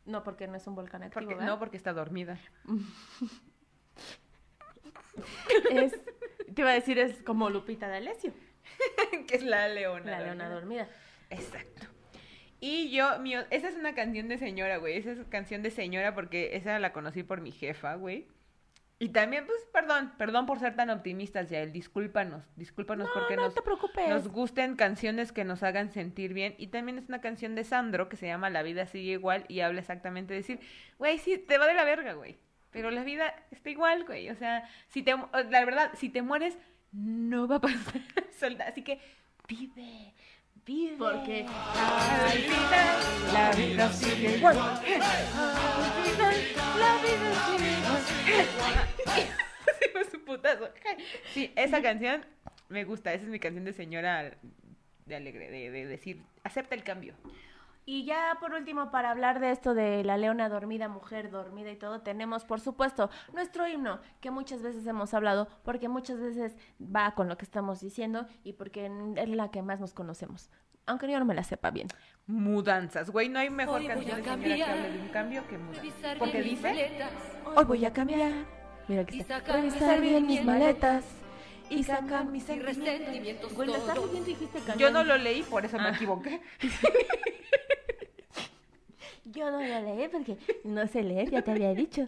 [0.07, 2.39] No, porque no es un volcán activo, Porque, no, porque está dormida.
[5.71, 5.93] Es,
[6.55, 8.33] te iba a decir, es como Lupita D'Alessio,
[9.27, 10.11] que es la leona.
[10.11, 10.89] la leona dormida.
[11.31, 11.87] Exacto.
[12.61, 14.99] Y yo, mío, esa es una canción de señora, güey.
[14.99, 18.29] Esa es canción de señora porque esa la conocí por mi jefa, güey.
[19.03, 21.73] Y también, pues, perdón, perdón por ser tan optimistas, ya él.
[21.73, 24.07] Discúlpanos, discúlpanos No, porque no nos, te preocupes.
[24.11, 26.55] nos gusten canciones que nos hagan sentir bien.
[26.59, 29.61] Y también es una canción de Sandro que se llama La vida sigue igual y
[29.61, 30.61] habla exactamente de decir,
[30.99, 32.39] güey, sí, te va de la verga, güey.
[32.71, 34.31] Pero la vida está igual, güey.
[34.31, 36.57] O sea, si te, la verdad, si te mueres,
[36.93, 38.01] no va a pasar.
[38.39, 39.01] Solda- Así que
[39.49, 40.15] vive,
[40.65, 40.97] vive.
[40.97, 44.59] Porque al final la vida sigue igual.
[44.59, 44.77] Al
[46.05, 46.35] final
[46.79, 49.29] la vida sigue igual.
[49.81, 50.69] Sí, su putazo.
[51.33, 52.25] Sí, esa canción
[52.69, 53.13] me gusta.
[53.15, 54.33] Esa es mi canción de señora
[55.07, 57.15] de alegre, de, de decir, acepta el cambio.
[57.91, 61.77] Y ya por último, para hablar de esto de la leona dormida, mujer dormida y
[61.77, 67.17] todo, tenemos por supuesto nuestro himno, que muchas veces hemos hablado, porque muchas veces va
[67.17, 70.53] con lo que estamos diciendo y porque es la que más nos conocemos.
[70.87, 71.89] Aunque yo no me la sepa bien.
[72.29, 74.71] Mudanzas, güey, no hay mejor canción señora que cambiar.
[74.71, 76.17] hable de un cambio que mudanzas.
[76.17, 77.11] Porque dice, maletas.
[77.57, 78.33] Hoy voy a cambiar.
[78.87, 79.41] Mira que está.
[79.41, 81.20] Revisar bien mis maletas
[81.71, 84.07] y sacar mis resentimientos Güey, lo estás todos.
[84.09, 84.93] leyendo dijiste yo canción.
[84.93, 85.93] no lo leí, por eso me Ah.
[85.95, 86.41] equivoqué.
[89.27, 92.05] Yo no lo leí porque no sé leer, ya te había dicho.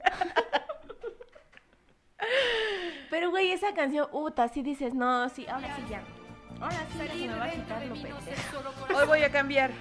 [3.11, 6.03] Pero, güey, esa canción, uta, sí dices, no, sí, ahora sí ya.
[6.63, 8.97] Ahora se me va a quitar lo pendejo.
[8.97, 9.73] Hoy voy a cambiar.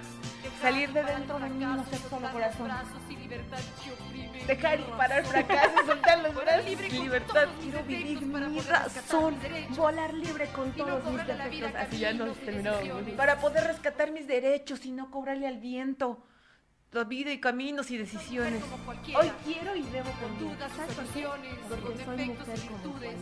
[0.60, 2.70] Salir de dentro de mí, no ser solo corazón.
[4.48, 6.64] Dejar y parar fracaso, soltar los brazos.
[6.90, 9.36] Libertad, quiero vivir mi razón.
[9.76, 11.72] Volar libre con todos mis defectos.
[11.76, 12.82] Así ya nos terminamos.
[13.16, 16.26] Para poder rescatar mis derechos y no cobrarle al viento.
[16.90, 18.60] La vida y caminos y decisiones.
[19.14, 23.16] Hoy quiero y debo con dudas soluciones, Porque con soy defectos mujer y virtudes.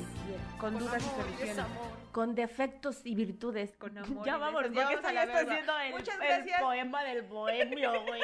[0.58, 1.66] Con dudas y soluciones.
[2.12, 3.76] Con defectos y virtudes.
[3.76, 4.52] Con amor ya besos.
[4.52, 8.02] porque Ya vamos esto a ya la está haciendo el, Muchas el poema del bohemio,
[8.06, 8.20] güey.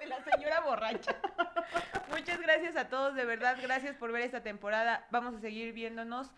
[0.00, 1.16] de la señora borracha.
[2.10, 5.06] Muchas gracias a todos, de verdad, gracias por ver esta temporada.
[5.10, 6.30] Vamos a seguir viéndonos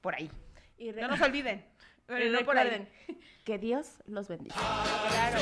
[0.00, 0.30] por ahí.
[0.78, 1.64] Y No nos olviden.
[2.08, 2.88] y no por ahí.
[3.44, 4.54] que Dios los bendiga.
[5.10, 5.40] Claro.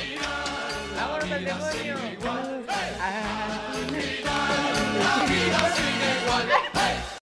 [0.97, 1.97] Vámonos al demonio.